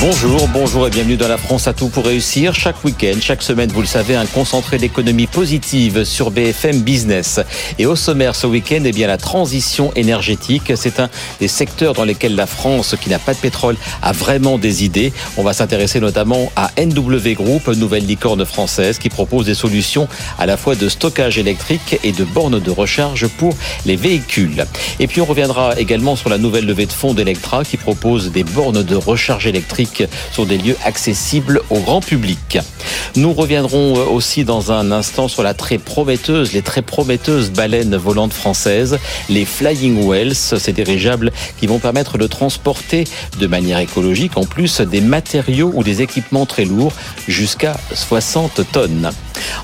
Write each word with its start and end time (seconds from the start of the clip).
Bonjour, 0.00 0.46
bonjour 0.52 0.86
et 0.86 0.90
bienvenue 0.90 1.16
dans 1.16 1.26
la 1.26 1.38
France 1.38 1.66
à 1.66 1.72
tout 1.72 1.88
pour 1.88 2.04
réussir. 2.04 2.54
Chaque 2.54 2.84
week-end, 2.84 3.16
chaque 3.20 3.42
semaine, 3.42 3.68
vous 3.72 3.80
le 3.80 3.86
savez, 3.86 4.14
un 4.14 4.26
concentré 4.26 4.78
d'économie 4.78 5.26
positive 5.26 6.04
sur 6.04 6.30
BFM 6.30 6.82
Business. 6.82 7.40
Et 7.80 7.86
au 7.86 7.96
sommaire 7.96 8.36
ce 8.36 8.46
week-end, 8.46 8.82
eh 8.84 8.92
bien, 8.92 9.08
la 9.08 9.16
transition 9.16 9.92
énergétique. 9.96 10.72
C'est 10.76 11.00
un 11.00 11.10
des 11.40 11.48
secteurs 11.48 11.94
dans 11.94 12.04
lesquels 12.04 12.36
la 12.36 12.46
France, 12.46 12.94
qui 13.00 13.10
n'a 13.10 13.18
pas 13.18 13.34
de 13.34 13.40
pétrole, 13.40 13.76
a 14.00 14.12
vraiment 14.12 14.56
des 14.56 14.84
idées. 14.84 15.12
On 15.36 15.42
va 15.42 15.52
s'intéresser 15.52 15.98
notamment 15.98 16.52
à 16.54 16.70
NW 16.78 17.32
Group, 17.34 17.66
nouvelle 17.66 18.06
licorne 18.06 18.44
française 18.44 18.98
qui 18.98 19.08
propose 19.08 19.46
des 19.46 19.54
solutions 19.54 20.06
à 20.38 20.46
la 20.46 20.56
fois 20.56 20.76
de 20.76 20.88
stockage 20.88 21.38
électrique 21.38 21.98
et 22.04 22.12
de 22.12 22.22
bornes 22.22 22.60
de 22.60 22.70
recharge 22.70 23.26
pour 23.26 23.56
les 23.84 23.96
véhicules. 23.96 24.64
Et 25.00 25.08
puis 25.08 25.20
on 25.20 25.24
reviendra 25.26 25.76
également 25.76 26.14
sur 26.14 26.30
la 26.30 26.38
nouvelle 26.38 26.66
levée 26.66 26.86
de 26.86 26.92
fonds 26.92 27.14
d'Electra 27.14 27.64
qui 27.64 27.76
propose 27.76 28.30
des 28.30 28.44
bornes 28.44 28.84
de 28.84 28.94
recharge 28.94 29.48
électrique 29.48 29.87
sur 30.32 30.46
des 30.46 30.58
lieux 30.58 30.76
accessibles 30.84 31.60
au 31.70 31.80
grand 31.80 32.00
public. 32.00 32.58
Nous 33.16 33.32
reviendrons 33.32 33.98
euh, 33.98 34.04
aussi 34.04 34.44
dans 34.44 34.72
un 34.72 34.90
instant 34.92 35.28
sur 35.28 35.42
la 35.42 35.54
très 35.54 35.78
prometteuse, 35.78 36.52
les 36.52 36.62
très 36.62 36.82
prometteuses 36.82 37.50
baleines 37.50 37.96
volantes 37.96 38.32
françaises, 38.32 38.98
les 39.28 39.44
Flying 39.44 40.08
Wells, 40.08 40.34
ces 40.34 40.72
dirigeables 40.72 41.32
qui 41.58 41.66
vont 41.66 41.78
permettre 41.78 42.18
de 42.18 42.26
transporter 42.26 43.04
de 43.38 43.46
manière 43.46 43.78
écologique 43.78 44.36
en 44.36 44.44
plus 44.44 44.80
des 44.80 45.00
matériaux 45.00 45.72
ou 45.74 45.82
des 45.82 46.02
équipements 46.02 46.46
très 46.46 46.64
lourds 46.64 46.92
jusqu'à 47.26 47.76
60 47.94 48.60
tonnes. 48.72 49.10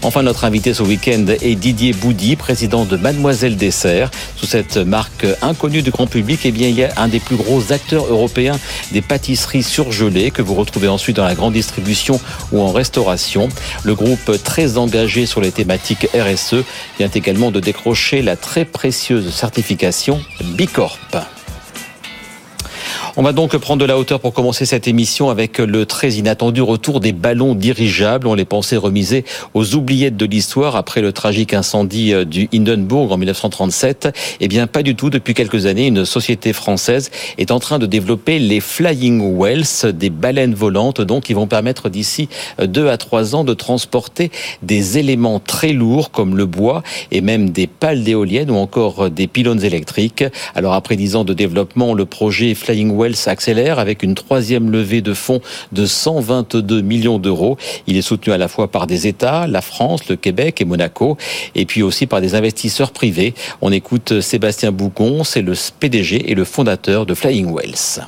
Enfin, 0.02 0.22
notre 0.22 0.44
invité 0.44 0.74
ce 0.74 0.82
week-end 0.82 1.26
est 1.40 1.54
Didier 1.54 1.92
Boudy, 1.92 2.36
président 2.36 2.84
de 2.84 2.96
Mademoiselle 2.96 3.56
Dessert. 3.56 4.10
Sous 4.36 4.46
cette 4.46 4.76
marque 4.76 5.26
inconnue 5.42 5.82
du 5.82 5.90
grand 5.90 6.06
public, 6.06 6.40
eh 6.44 6.50
bien, 6.50 6.68
il 6.68 6.74
y 6.74 6.84
a 6.84 6.92
un 6.96 7.08
des 7.08 7.20
plus 7.20 7.36
gros 7.36 7.72
acteurs 7.72 8.06
européens 8.06 8.58
des 8.92 9.02
pâtisseries 9.02 9.62
surgelées 9.62 10.30
que 10.30 10.42
vous 10.42 10.54
retrouvez 10.54 10.88
ensuite 10.88 11.16
dans 11.16 11.24
la 11.24 11.34
grande 11.34 11.54
distribution 11.54 12.20
ou 12.52 12.60
en 12.60 12.72
restauration. 12.72 13.48
Le 13.82 13.94
groupe 13.94 14.42
très 14.42 14.78
engagé 14.78 15.26
sur 15.26 15.40
les 15.40 15.52
thématiques 15.52 16.08
RSE 16.14 16.64
vient 16.98 17.10
également 17.14 17.50
de 17.50 17.60
décrocher 17.60 18.22
la 18.22 18.36
très 18.36 18.64
précieuse 18.64 19.32
certification 19.32 20.20
Bicorp. 20.42 20.98
On 23.16 23.22
va 23.22 23.32
donc 23.32 23.56
prendre 23.58 23.80
de 23.80 23.84
la 23.84 23.96
hauteur 23.96 24.18
pour 24.18 24.32
commencer 24.32 24.66
cette 24.66 24.88
émission 24.88 25.30
avec 25.30 25.58
le 25.58 25.86
très 25.86 26.14
inattendu 26.14 26.60
retour 26.62 26.98
des 26.98 27.12
ballons 27.12 27.54
dirigeables. 27.54 28.26
On 28.26 28.34
les 28.34 28.44
pensait 28.44 28.76
remisés 28.76 29.24
aux 29.54 29.76
oubliettes 29.76 30.16
de 30.16 30.26
l'histoire 30.26 30.74
après 30.74 31.00
le 31.00 31.12
tragique 31.12 31.54
incendie 31.54 32.12
euh, 32.12 32.24
du 32.24 32.48
Hindenburg 32.52 33.12
en 33.12 33.16
1937. 33.16 34.08
Eh 34.40 34.48
bien, 34.48 34.66
pas 34.66 34.82
du 34.82 34.96
tout. 34.96 35.10
Depuis 35.10 35.32
quelques 35.32 35.66
années, 35.66 35.86
une 35.86 36.04
société 36.04 36.52
française 36.52 37.12
est 37.38 37.52
en 37.52 37.60
train 37.60 37.78
de 37.78 37.86
développer 37.86 38.40
les 38.40 38.58
Flying 38.58 39.38
Wells, 39.38 39.92
des 39.92 40.10
baleines 40.10 40.54
volantes, 40.54 41.00
donc, 41.00 41.22
qui 41.22 41.34
vont 41.34 41.46
permettre 41.46 41.88
d'ici 41.88 42.28
euh, 42.58 42.66
deux 42.66 42.88
à 42.88 42.96
trois 42.96 43.36
ans 43.36 43.44
de 43.44 43.54
transporter 43.54 44.32
des 44.62 44.98
éléments 44.98 45.38
très 45.38 45.72
lourds 45.72 46.10
comme 46.10 46.36
le 46.36 46.46
bois 46.46 46.82
et 47.12 47.20
même 47.20 47.50
des 47.50 47.68
pales 47.68 48.02
d'éoliennes 48.02 48.50
ou 48.50 48.56
encore 48.56 49.04
euh, 49.04 49.08
des 49.08 49.28
pylônes 49.28 49.62
électriques. 49.62 50.24
Alors, 50.56 50.72
après 50.72 50.96
dix 50.96 51.14
ans 51.14 51.24
de 51.24 51.32
développement, 51.32 51.94
le 51.94 52.06
projet 52.06 52.56
Flying 52.56 52.90
Wells 53.04 53.16
s'accélère 53.16 53.78
avec 53.78 54.02
une 54.02 54.14
troisième 54.14 54.70
levée 54.70 55.02
de 55.02 55.12
fonds 55.12 55.42
de 55.72 55.84
122 55.84 56.80
millions 56.80 57.18
d'euros. 57.18 57.58
Il 57.86 57.98
est 57.98 58.02
soutenu 58.02 58.32
à 58.32 58.38
la 58.38 58.48
fois 58.48 58.70
par 58.70 58.86
des 58.86 59.06
États, 59.06 59.46
la 59.46 59.60
France, 59.60 60.08
le 60.08 60.16
Québec 60.16 60.62
et 60.62 60.64
Monaco, 60.64 61.18
et 61.54 61.66
puis 61.66 61.82
aussi 61.82 62.06
par 62.06 62.22
des 62.22 62.34
investisseurs 62.34 62.92
privés. 62.92 63.34
On 63.60 63.72
écoute 63.72 64.22
Sébastien 64.22 64.72
Boucon, 64.72 65.22
c'est 65.22 65.42
le 65.42 65.52
PDG 65.78 66.30
et 66.30 66.34
le 66.34 66.44
fondateur 66.44 67.04
de 67.04 67.12
Flying 67.12 67.54
Wells. 67.54 68.06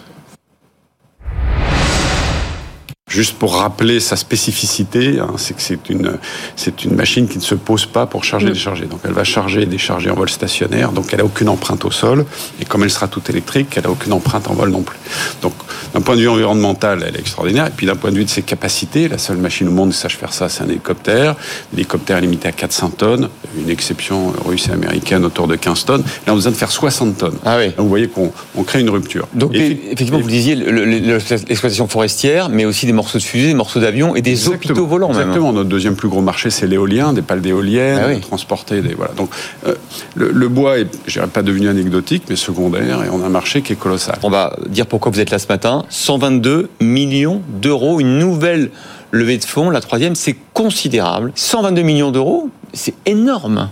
Juste 3.08 3.34
pour 3.38 3.54
rappeler 3.54 4.00
sa 4.00 4.16
spécificité, 4.16 5.20
hein, 5.20 5.34
c'est 5.36 5.54
que 5.54 5.62
c'est 5.62 5.90
une, 5.90 6.18
c'est 6.56 6.84
une 6.84 6.96
machine 6.96 7.28
qui 7.28 7.38
ne 7.38 7.42
se 7.42 7.54
pose 7.54 7.86
pas 7.86 8.04
pour 8.06 8.24
charger 8.24 8.48
et 8.48 8.50
décharger. 8.50 8.86
Donc 8.86 8.98
elle 9.04 9.12
va 9.12 9.22
charger 9.22 9.62
et 9.62 9.66
décharger 9.66 10.10
en 10.10 10.16
vol 10.16 10.28
stationnaire, 10.28 10.90
donc 10.90 11.06
elle 11.12 11.20
n'a 11.20 11.24
aucune 11.24 11.48
empreinte 11.48 11.84
au 11.84 11.92
sol. 11.92 12.26
Et 12.60 12.64
comme 12.64 12.82
elle 12.82 12.90
sera 12.90 13.06
toute 13.06 13.30
électrique, 13.30 13.68
elle 13.76 13.84
n'a 13.84 13.90
aucune 13.90 14.12
empreinte 14.12 14.48
en 14.48 14.54
vol 14.54 14.70
non 14.70 14.82
plus. 14.82 14.98
Donc 15.40 15.52
d'un 15.94 16.00
point 16.00 16.16
de 16.16 16.22
vue 16.22 16.28
environnemental, 16.28 17.04
elle 17.06 17.14
est 17.14 17.20
extraordinaire. 17.20 17.68
Et 17.68 17.70
puis 17.70 17.86
d'un 17.86 17.94
point 17.94 18.10
de 18.10 18.16
vue 18.16 18.24
de 18.24 18.28
ses 18.28 18.42
capacités, 18.42 19.06
la 19.06 19.18
seule 19.18 19.36
machine 19.36 19.68
au 19.68 19.70
monde 19.70 19.92
qui 19.92 19.98
sache 19.98 20.16
faire 20.16 20.32
ça, 20.32 20.48
c'est 20.48 20.64
un 20.64 20.68
hélicoptère. 20.68 21.36
L'hélicoptère 21.72 22.16
est 22.16 22.22
limité 22.22 22.48
à 22.48 22.52
400 22.52 22.90
tonnes, 22.90 23.28
une 23.56 23.70
exception 23.70 24.32
russe 24.44 24.66
et 24.66 24.72
américaine 24.72 25.24
autour 25.24 25.46
de 25.46 25.54
15 25.54 25.84
tonnes. 25.84 26.02
Là, 26.02 26.06
on 26.26 26.32
a 26.32 26.34
besoin 26.34 26.50
de 26.50 26.56
faire 26.56 26.72
60 26.72 27.18
tonnes. 27.18 27.38
Ah 27.44 27.56
oui. 27.56 27.68
Donc 27.68 27.84
vous 27.84 27.88
voyez 27.88 28.08
qu'on 28.08 28.32
on 28.56 28.64
crée 28.64 28.80
une 28.80 28.90
rupture. 28.90 29.28
Donc 29.32 29.54
effectivement, 29.54 30.18
vous 30.18 30.28
disiez 30.28 30.56
l'exploitation 30.56 31.86
forestière, 31.86 32.48
mais 32.48 32.64
aussi 32.64 32.84
des 32.84 32.95
morceaux 32.96 33.18
de 33.18 33.22
fusée, 33.22 33.48
des 33.48 33.54
morceaux 33.54 33.80
d'avion 33.80 34.16
et 34.16 34.22
des 34.22 34.48
hôpitaux 34.48 34.86
volants 34.86 35.08
même. 35.08 35.20
Exactement. 35.20 35.52
Notre 35.52 35.68
deuxième 35.68 35.94
plus 35.94 36.08
gros 36.08 36.22
marché, 36.22 36.50
c'est 36.50 36.66
l'éolien, 36.66 37.12
des 37.12 37.22
pales 37.22 37.40
d'éoliennes, 37.40 38.00
ah 38.02 38.20
transporter 38.20 38.82
des 38.82 38.94
voilà. 38.94 39.12
Donc 39.12 39.30
euh, 39.66 39.74
le, 40.16 40.48
bois 40.48 40.78
est, 40.78 40.88
je 41.06 41.12
dirais 41.14 41.28
pas 41.28 41.42
devenu 41.42 41.68
anecdotique, 41.68 42.24
mais 42.28 42.36
secondaire, 42.36 43.04
et 43.04 43.10
on 43.10 43.22
a 43.22 43.26
un 43.26 43.30
marché 43.30 43.62
qui 43.62 43.72
est 43.72 43.76
colossal. 43.76 44.18
On 44.22 44.30
va 44.30 44.56
dire 44.68 44.86
pourquoi 44.86 45.12
vous 45.12 45.20
êtes 45.20 45.30
là 45.30 45.38
ce 45.38 45.46
matin. 45.48 45.84
122 45.88 46.70
millions 46.80 47.42
d'euros, 47.60 48.00
une 48.00 48.18
nouvelle 48.18 48.70
levée 49.12 49.38
de 49.38 49.44
fonds. 49.44 49.70
La 49.70 49.80
troisième, 49.80 50.14
c'est 50.14 50.36
considérable. 50.52 51.32
122 51.34 51.82
millions 51.82 52.10
d'euros, 52.10 52.50
c'est 52.72 52.94
énorme. 53.06 53.68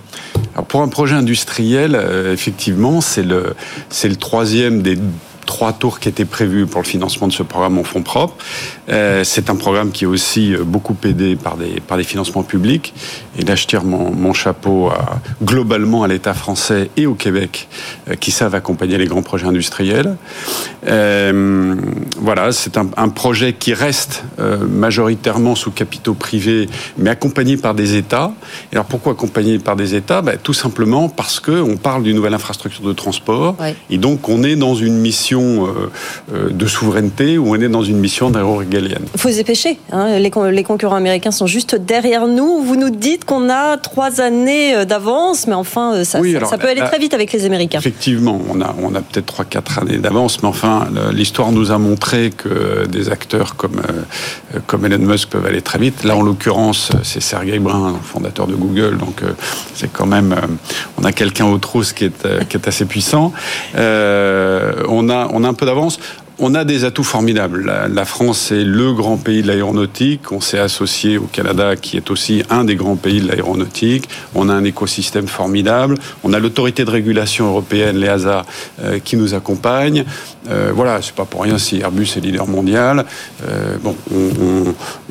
Alors 0.54 0.66
pour 0.66 0.82
un 0.82 0.88
projet 0.88 1.16
industriel, 1.16 1.96
euh, 1.96 2.32
effectivement, 2.32 3.00
c'est 3.00 3.24
le, 3.24 3.54
c'est 3.90 4.08
le 4.08 4.16
troisième 4.16 4.82
des 4.82 4.98
trois 5.44 5.72
tours 5.72 6.00
qui 6.00 6.08
étaient 6.08 6.24
prévus 6.24 6.66
pour 6.66 6.80
le 6.80 6.86
financement 6.86 7.28
de 7.28 7.32
ce 7.32 7.42
programme 7.42 7.78
en 7.78 7.84
fonds 7.84 8.02
propres. 8.02 8.34
Euh, 8.88 9.24
c'est 9.24 9.50
un 9.50 9.56
programme 9.56 9.90
qui 9.90 10.04
est 10.04 10.06
aussi 10.06 10.54
euh, 10.54 10.64
beaucoup 10.64 10.96
aidé 11.04 11.36
par 11.36 11.56
des, 11.56 11.80
par 11.80 11.96
des 11.96 12.04
financements 12.04 12.42
publics. 12.42 12.94
Et 13.38 13.42
là, 13.42 13.54
je 13.54 13.66
tire 13.66 13.84
mon, 13.84 14.10
mon 14.10 14.32
chapeau 14.32 14.88
à, 14.88 15.20
globalement 15.42 16.02
à 16.02 16.08
l'État 16.08 16.34
français 16.34 16.90
et 16.96 17.06
au 17.06 17.14
Québec 17.14 17.68
euh, 18.08 18.14
qui 18.14 18.30
savent 18.30 18.54
accompagner 18.54 18.98
les 18.98 19.06
grands 19.06 19.22
projets 19.22 19.46
industriels. 19.46 20.16
Euh, 20.86 21.76
voilà, 22.18 22.52
c'est 22.52 22.76
un, 22.76 22.88
un, 22.96 23.08
projet 23.08 23.52
qui 23.52 23.74
reste 23.74 24.24
majoritairement 24.68 25.54
sous 25.54 25.70
capitaux 25.70 26.14
privés, 26.14 26.68
mais 26.98 27.10
accompagné 27.10 27.56
par 27.56 27.74
des 27.74 27.96
États. 27.96 28.32
Et 28.72 28.76
alors 28.76 28.86
pourquoi 28.86 29.12
accompagné 29.12 29.58
par 29.58 29.76
des 29.76 29.94
États? 29.94 30.20
Ben, 30.20 30.36
Tout 30.42 30.52
simplement 30.52 31.08
parce 31.08 31.40
qu'on 31.40 31.76
parle 31.76 32.02
d'une 32.02 32.16
nouvelle 32.16 32.34
infrastructure 32.34 32.84
de 32.84 32.92
transport. 32.92 33.56
Et 33.90 33.98
donc 33.98 34.28
on 34.28 34.42
est 34.42 34.56
dans 34.56 34.74
une 34.74 34.96
mission 34.96 35.33
euh, 35.42 35.90
euh, 36.32 36.50
de 36.50 36.66
souveraineté 36.66 37.38
ou 37.38 37.50
on 37.50 37.60
est 37.60 37.68
dans 37.68 37.82
une 37.82 37.98
mission 37.98 38.30
d'aéro 38.30 38.56
régalienne. 38.56 39.04
Il 39.14 39.20
faut 39.20 39.30
se 39.30 39.36
dépêcher. 39.36 39.78
Hein. 39.92 40.18
Les, 40.18 40.30
les, 40.52 40.64
concurrents 40.64 40.96
américains 40.96 41.30
sont 41.30 41.46
juste 41.46 41.74
derrière 41.74 42.26
nous. 42.26 42.62
Vous 42.62 42.76
nous 42.76 42.90
dites 42.90 43.24
qu'on 43.24 43.48
a 43.50 43.76
trois 43.76 44.20
années 44.20 44.74
euh, 44.74 44.84
d'avance, 44.84 45.46
mais 45.46 45.54
enfin, 45.54 46.04
ça, 46.04 46.20
ça, 46.48 46.58
peut 46.58 46.68
aller 46.68 46.82
très 46.82 46.98
vite 46.98 47.14
avec 47.14 47.32
les 47.32 47.44
Américains. 47.44 47.78
Effectivement, 47.78 48.40
on 48.50 48.60
a, 48.60 48.74
on 48.82 48.94
a 48.94 49.00
peut-être 49.00 49.26
trois, 49.26 49.44
quatre 49.44 49.78
années 49.78 49.98
d'avance, 49.98 50.42
mais 50.42 50.48
enfin, 50.48 50.88
l'histoire 51.12 51.52
nous 51.52 51.70
a 51.70 51.78
montré 51.78 52.30
que 52.30 52.86
des 52.86 53.10
acteurs 53.10 53.56
comme, 53.56 53.82
comme 54.66 54.84
Elon 54.86 54.98
Musk 54.98 55.30
peuvent 55.30 55.46
aller 55.46 55.62
très 55.62 55.78
vite. 55.78 56.04
Là, 56.04 56.16
en 56.16 56.22
l'occurrence, 56.22 56.90
c'est 57.02 57.20
Sergey 57.20 57.58
Brin, 57.58 57.94
fondateur 58.02 58.46
de 58.46 58.54
Google, 58.54 58.98
donc 58.98 59.22
c'est 59.74 59.92
quand 59.92 60.06
même, 60.06 60.34
on 60.98 61.04
a 61.04 61.12
quelqu'un 61.12 61.46
au 61.46 61.58
trousse 61.58 61.92
qui 61.92 62.06
est, 62.06 62.48
qui 62.48 62.56
est 62.56 62.68
assez 62.68 62.84
puissant. 62.84 63.32
on 63.74 65.08
a 65.08 65.23
on 65.32 65.44
a 65.44 65.48
un 65.48 65.54
peu 65.54 65.66
d'avance 65.66 65.98
on 66.38 66.54
a 66.54 66.64
des 66.64 66.84
atouts 66.84 67.04
formidables. 67.04 67.72
La, 67.92 68.04
France 68.04 68.50
est 68.50 68.64
le 68.64 68.92
grand 68.92 69.16
pays 69.16 69.42
de 69.42 69.48
l'aéronautique. 69.48 70.32
On 70.32 70.40
s'est 70.40 70.58
associé 70.58 71.16
au 71.16 71.24
Canada, 71.24 71.76
qui 71.76 71.96
est 71.96 72.10
aussi 72.10 72.42
un 72.50 72.64
des 72.64 72.74
grands 72.74 72.96
pays 72.96 73.20
de 73.20 73.28
l'aéronautique. 73.28 74.08
On 74.34 74.48
a 74.48 74.52
un 74.52 74.64
écosystème 74.64 75.28
formidable. 75.28 75.96
On 76.24 76.32
a 76.32 76.40
l'autorité 76.40 76.84
de 76.84 76.90
régulation 76.90 77.46
européenne, 77.46 77.98
l'EASA, 77.98 78.44
euh, 78.82 78.98
qui 78.98 79.16
nous 79.16 79.34
accompagne. 79.34 80.04
Euh, 80.50 80.72
voilà, 80.74 81.00
c'est 81.02 81.14
pas 81.14 81.24
pour 81.24 81.42
rien 81.42 81.56
si 81.56 81.80
Airbus 81.80 82.08
est 82.16 82.20
leader 82.20 82.48
mondial. 82.48 83.06
Euh, 83.48 83.76
bon, 83.82 83.96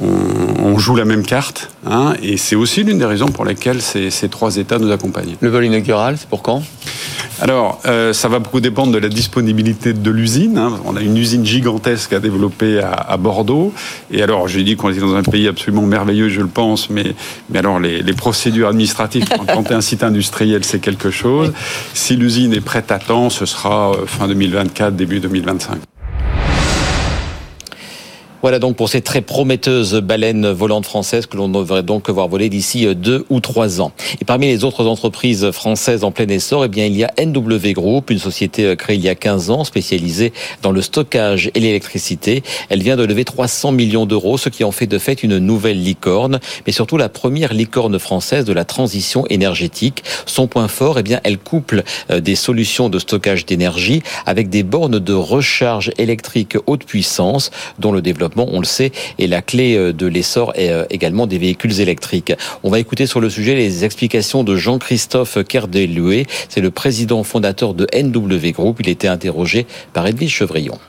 on, 0.02 0.78
joue 0.78 0.96
la 0.96 1.06
même 1.06 1.24
carte, 1.24 1.70
hein, 1.88 2.14
et 2.22 2.36
c'est 2.36 2.56
aussi 2.58 2.84
l'une 2.84 2.98
des 2.98 3.06
raisons 3.06 3.28
pour 3.28 3.46
lesquelles 3.46 3.82
ces, 3.82 4.12
trois 4.28 4.58
États 4.58 4.80
nous 4.80 4.92
accompagnent. 4.92 5.38
Le 5.40 5.50
vol 5.50 5.64
inaugural, 5.64 6.18
c'est 6.18 6.28
pour 6.28 6.42
quand? 6.42 6.62
Alors, 7.40 7.80
ça 7.84 8.28
va 8.28 8.40
beaucoup 8.40 8.60
dépendre 8.60 8.92
de 8.92 8.98
la 8.98 9.08
disponibilité 9.08 9.94
de 9.94 10.12
l'usine. 10.12 10.58
Hein. 10.58 10.80
On 10.86 10.96
a 10.96 11.02
une 11.02 11.13
une 11.14 11.20
usine 11.20 11.46
gigantesque 11.46 12.12
à 12.14 12.20
développer 12.20 12.82
à, 12.82 13.16
Bordeaux. 13.18 13.72
Et 14.12 14.24
alors, 14.24 14.48
j'ai 14.48 14.64
dit 14.64 14.76
qu'on 14.76 14.90
était 14.90 15.00
dans 15.00 15.16
un 15.16 15.22
pays 15.22 15.48
absolument 15.48 15.84
merveilleux, 15.84 16.30
je 16.30 16.42
le 16.42 16.48
pense, 16.48 16.90
mais, 16.90 17.14
mais 17.50 17.60
alors 17.60 17.80
les, 17.80 18.02
procédures 18.14 18.70
administratives 18.70 19.26
implanter 19.40 19.74
un 19.74 19.82
site 19.82 20.04
industriel, 20.04 20.64
c'est 20.64 20.80
quelque 20.80 21.12
chose. 21.12 21.54
Si 21.94 22.16
l'usine 22.16 22.54
est 22.54 22.62
prête 22.62 22.92
à 22.92 23.00
temps, 23.00 23.30
ce 23.30 23.46
sera 23.46 23.92
euh, 23.92 24.06
fin 24.06 24.28
2024, 24.28 24.96
début 24.96 25.20
2025. 25.20 25.78
Voilà 28.44 28.60
donc 28.60 28.76
pour 28.76 28.90
ces 28.90 29.00
très 29.00 29.22
prometteuses 29.22 29.94
baleines 30.02 30.52
volantes 30.52 30.86
françaises 30.86 31.28
que 31.28 31.38
l'on 31.38 31.48
devrait 31.48 31.82
donc 31.82 32.10
voir 32.10 32.28
voler 32.28 32.50
d'ici 32.50 32.86
euh, 32.86 32.94
deux 32.94 33.26
ou 33.30 33.40
trois 33.40 33.80
ans. 33.80 33.94
Et 34.20 34.26
parmi 34.26 34.48
les 34.48 34.66
autres 34.66 34.86
entreprises 34.86 35.50
françaises 35.52 36.04
en 36.04 36.12
plein 36.12 36.28
essor, 36.28 36.66
eh 36.66 36.68
bien, 36.68 36.86
il 36.86 36.98
y 36.98 37.06
a 37.06 37.14
NW 37.18 37.72
Group, 37.72 38.10
une 38.10 38.20
société 38.20 38.66
euh, 38.66 38.76
créée 38.76 38.98
il 38.98 39.02
y 39.02 39.08
a 39.08 39.16
15 39.16 39.50
ans, 39.50 39.64
spécialisée 39.64 40.34
dans 40.62 40.74
le 40.74 40.82
stockage 40.82 41.52
et 41.56 41.60
l'électricité. 41.62 42.44
Elle 42.68 42.84
vient 42.84 42.98
de 42.98 43.06
lever 43.06 43.24
300 43.24 43.72
millions 43.72 44.06
d'euros, 44.06 44.38
ce 44.38 44.50
qui 44.50 44.66
en 44.66 44.74
fait 44.74 44.88
de 44.88 44.98
fait 44.98 45.24
une 45.24 45.38
nouvelle 45.38 45.82
licorne, 45.82 46.42
mais 46.68 46.74
surtout 46.74 46.98
la 46.98 47.08
première 47.08 47.54
licorne 47.54 47.98
française 47.98 48.44
de 48.44 48.52
la 48.52 48.66
transition 48.66 49.26
énergétique. 49.28 50.04
Son 50.26 50.48
point 50.48 50.68
fort, 50.68 51.00
eh 51.00 51.04
bien, 51.04 51.22
elle 51.24 51.38
couple 51.38 51.84
euh, 52.12 52.20
des 52.20 52.36
solutions 52.36 52.90
de 52.90 53.00
stockage 53.00 53.46
d'énergie 53.46 54.04
avec 54.26 54.50
des 54.50 54.64
bornes 54.64 55.00
de 55.00 55.14
recharge 55.14 55.92
électrique 55.98 56.58
haute 56.66 56.84
puissance, 56.84 57.50
dont 57.80 57.94
le 57.94 58.02
développement 58.02 58.33
on 58.36 58.60
le 58.60 58.66
sait, 58.66 58.92
est 59.20 59.28
la 59.28 59.42
clé 59.42 59.76
euh, 59.76 59.94
de 59.94 60.08
l'essor 60.08 60.54
et 60.56 60.70
euh, 60.70 60.86
également 60.90 61.28
des 61.28 61.38
véhicules 61.38 61.80
électriques. 61.80 62.34
On 62.64 62.70
va 62.70 62.80
écouter 62.80 63.06
sur 63.06 63.22
le 63.22 63.30
sujet 63.30 63.56
les 63.56 63.86
explications 63.86 64.44
de 64.44 64.56
Jean-Christophe 64.56 65.44
Kerdeloué. 65.44 66.26
C'est 66.50 66.62
le 66.62 66.72
président 66.72 67.24
fondateur 67.24 67.74
de 67.74 67.88
NW 67.96 68.52
Group. 68.52 68.78
Il 68.80 68.90
était 68.90 69.08
interrogé 69.08 69.66
par 69.94 70.08
Edwige 70.08 70.34
Chevrillon. 70.34 70.80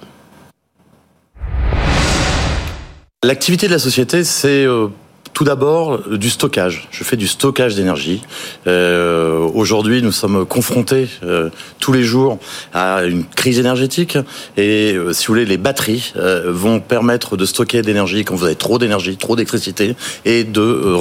L'activité 3.25 3.69
de 3.69 3.73
la 3.73 3.79
société, 3.79 4.23
c'est 4.23 4.49
euh, 4.49 4.88
tout 5.34 5.44
d'abord, 5.44 6.08
du 6.08 6.31
stockage. 6.31 6.88
Je 6.90 7.04
fais 7.04 7.16
du 7.16 7.26
stockage 7.26 7.75
d'énergie. 7.75 8.22
Euh, 8.66 9.40
Aujourd'hui, 9.52 10.00
nous 10.00 10.12
sommes 10.12 10.46
confrontés 10.46 11.08
euh, 11.22 11.50
tous 11.81 11.92
les 11.92 12.04
jours 12.04 12.38
à 12.72 13.04
une 13.04 13.25
crise 13.25 13.58
énergétique. 13.58 14.16
Et 14.56 14.92
euh, 14.94 15.12
si 15.12 15.26
vous 15.26 15.34
voulez, 15.34 15.44
les 15.44 15.56
batteries 15.58 16.12
euh, 16.16 16.52
vont 16.52 16.81
permettre 16.81 17.36
de 17.36 17.44
stocker 17.44 17.82
d'énergie 17.82 18.25
quand 18.25 18.34
vous 18.36 18.44
avez 18.44 18.54
trop 18.54 18.78
d'énergie, 18.78 19.16
trop 19.16 19.34
d'électricité, 19.36 19.96
et 20.25 20.44
de 20.44 20.94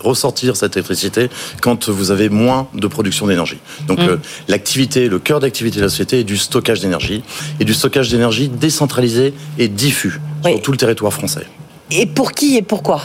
ressortir 0.00 0.56
cette 0.56 0.76
électricité 0.76 1.30
quand 1.62 1.88
vous 1.88 2.10
avez 2.10 2.28
moins 2.28 2.68
de 2.74 2.86
production 2.86 3.26
d'énergie. 3.26 3.58
Donc 3.86 4.00
mmh. 4.00 4.18
l'activité, 4.48 5.08
le 5.08 5.18
cœur 5.18 5.40
d'activité 5.40 5.78
de 5.78 5.84
la 5.84 5.88
société 5.88 6.20
est 6.20 6.24
du 6.24 6.36
stockage 6.36 6.80
d'énergie, 6.80 7.22
et 7.58 7.64
du 7.64 7.74
stockage 7.74 8.10
d'énergie 8.10 8.48
décentralisé 8.48 9.32
et 9.58 9.68
diffus 9.68 10.20
sur 10.44 10.62
tout 10.62 10.72
le 10.72 10.78
territoire 10.78 11.12
français. 11.12 11.46
Et 11.90 12.06
pour 12.06 12.32
qui 12.32 12.56
et 12.56 12.62
pourquoi? 12.62 13.00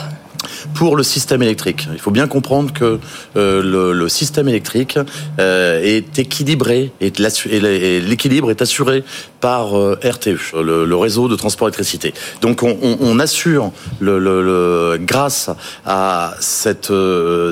Pour 0.74 0.96
le 0.96 1.04
système 1.04 1.42
électrique. 1.42 1.88
Il 1.92 2.00
faut 2.00 2.12
bien 2.12 2.28
comprendre 2.28 2.74
que 2.74 3.00
euh, 3.36 3.94
le, 3.94 4.10
système 4.10 4.48
électrique 4.48 5.00
euh, 5.40 5.82
est 5.82 6.20
équilibré 6.20 6.92
et 7.00 7.12
l'équilibre 8.02 8.52
est 8.52 8.62
assuré 8.62 9.04
par 9.44 9.78
euh, 9.78 10.00
RTE, 10.02 10.54
le, 10.64 10.96
réseau 10.96 11.28
de 11.28 11.36
transport 11.36 11.68
électricité. 11.68 12.14
Donc 12.40 12.64
on, 12.64 13.20
assure 13.20 13.74
le, 14.00 14.98
grâce 15.02 15.50
à 15.86 16.34
cette, 16.40 16.94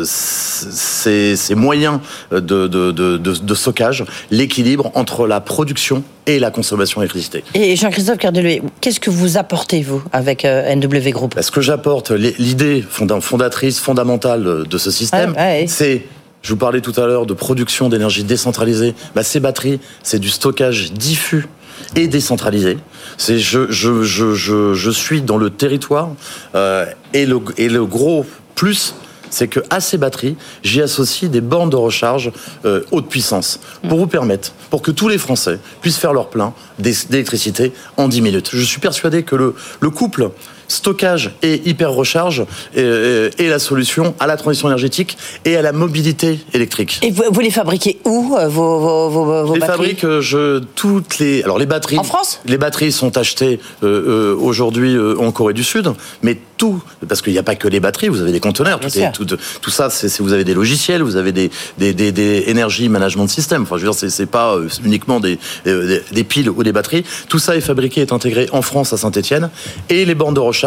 ces, 0.06 1.36
moyens 1.56 2.00
de, 2.32 2.68
de 2.68 3.56
stockage 3.56 4.06
l'équilibre 4.32 4.90
entre 4.94 5.28
la 5.28 5.42
production 5.42 6.02
et 6.28 6.40
la 6.40 6.50
consommation 6.50 7.02
d'électricité. 7.02 7.44
Et 7.56 7.76
Jean-Christophe 7.76 8.20
Cardelouet, 8.20 8.62
qu'est-ce 8.80 9.02
que 9.02 9.10
vous 9.10 9.38
apportez, 9.38 9.82
vous, 9.82 10.02
avec 10.14 10.46
euh, 10.46 10.74
NW 10.74 11.10
Group? 11.10 11.36
Ce 11.42 11.52
que 11.52 11.60
j'apporte, 11.60 12.12
l'idée 12.12 12.86
fondatrice, 12.88 13.80
fondamentale 13.80 14.64
de 14.66 14.78
ce 14.78 14.92
système, 14.92 15.36
c'est 15.68 16.04
je 16.42 16.50
vous 16.50 16.58
parlais 16.58 16.82
tout 16.82 17.00
à 17.00 17.06
l'heure 17.06 17.28
de 17.28 17.34
production 17.34 17.88
d'énergie 17.88 18.24
décentralisée. 18.24 18.96
Bah, 19.14 19.24
ces 19.24 19.40
batteries, 19.40 19.80
c'est 20.02 20.20
du 20.20 20.30
stockage 20.30 20.92
diffus 20.92 21.48
et 21.96 22.08
décentralisé. 22.08 22.78
Je, 23.18 24.92
suis 24.92 25.22
dans 25.22 25.38
le 25.38 25.50
territoire 25.50 26.10
euh, 26.56 26.86
et, 27.14 27.26
le, 27.26 27.86
gros 27.86 28.26
plus, 28.56 28.96
c'est 29.30 29.48
que 29.48 29.60
à 29.70 29.80
ces 29.80 29.98
batteries, 29.98 30.36
j'y 30.64 30.82
associe 30.82 31.30
des 31.30 31.42
bornes 31.42 31.70
de 31.70 31.76
recharge 31.76 32.32
euh, 32.66 32.82
haute 32.92 33.10
puissance 33.10 33.60
pour 33.88 34.00
vous 34.00 34.08
permettre, 34.08 34.54
pour 34.70 34.82
que 34.82 34.92
tous 34.92 35.08
les 35.08 35.18
Français 35.18 35.60
puissent 35.82 35.98
faire 35.98 36.14
leur 36.14 36.30
plein 36.30 36.54
d'électricité 36.80 37.74
en 37.98 38.08
10 38.08 38.22
minutes. 38.22 38.50
Je 38.54 38.64
suis 38.64 38.80
persuadé 38.80 39.24
que 39.24 39.36
le 39.36 39.90
couple 39.90 40.32
stockage 40.72 41.32
et 41.42 41.62
hyper 41.66 41.92
recharge 41.92 42.46
est, 42.76 43.32
la 43.40 43.60
solution 43.60 44.16
à 44.20 44.28
la 44.28 44.38
transition 44.38 44.68
énergétique 44.68 45.18
et 45.46 45.58
à 45.58 45.62
la 45.62 45.72
mobilité 45.72 46.40
électrique. 46.54 47.00
Et 47.04 47.12
vous, 47.12 47.40
les 47.40 47.52
fabriquez 47.52 48.00
où 48.06 48.36
euh, 48.38 48.48
vos, 48.48 48.80
vos, 48.80 49.10
vos, 49.10 49.46
vos 49.46 49.56
les 49.56 49.62
fabrique 49.62 50.04
euh, 50.04 50.22
je 50.22 50.60
toutes 50.76 51.20
les 51.20 51.44
alors 51.44 51.60
les 51.60 51.66
batteries 51.66 51.98
en 51.98 52.04
France? 52.04 52.42
Les 52.46 52.58
batteries 52.58 52.92
sont 52.92 53.18
achetées 53.18 53.60
euh, 53.84 54.36
aujourd'hui 54.36 54.98
en 55.20 55.32
Corée 55.32 55.54
du 55.54 55.64
Sud 55.64 55.92
mais 56.22 56.38
tout 56.58 56.82
parce 57.08 57.22
qu'il 57.22 57.34
n'y 57.34 57.40
a 57.40 57.44
pas 57.44 57.56
que 57.56 57.68
les 57.68 57.80
batteries 57.80 58.08
vous 58.08 58.22
avez 58.22 58.32
des 58.32 58.40
conteneurs 58.40 58.80
tout, 59.14 59.26
tout, 59.26 59.70
ça 59.70 59.90
c'est 59.90 60.20
vous 60.20 60.34
avez 60.34 60.44
des 60.44 60.54
logiciels 60.54 61.02
vous 61.02 61.16
avez 61.16 61.32
des 61.32 61.52
des, 61.78 61.94
des, 61.94 62.12
des 62.12 62.44
énergie 62.48 62.88
management 62.90 63.26
de 63.26 63.30
système 63.30 63.64
enfin 63.64 63.78
je 63.78 63.86
veux 63.86 63.92
dire 63.92 64.10
c'est 64.10 64.26
pas 64.26 64.56
uniquement 64.86 65.20
des, 65.20 65.40
des, 65.66 66.24
piles 66.24 66.50
ou 66.50 66.64
des 66.64 66.72
batteries. 66.72 67.04
Tout 67.30 67.40
ça 67.40 67.56
est 67.56 67.62
fabriqué 67.62 68.02
est 68.02 68.14
intégré 68.14 68.48
en 68.52 68.62
France 68.62 68.94
à 68.94 68.98
Saint-Étienne 68.98 69.50
et 69.90 70.06
les 70.06 70.16
bornes 70.16 70.34
de 70.34 70.40
recharge 70.40 70.61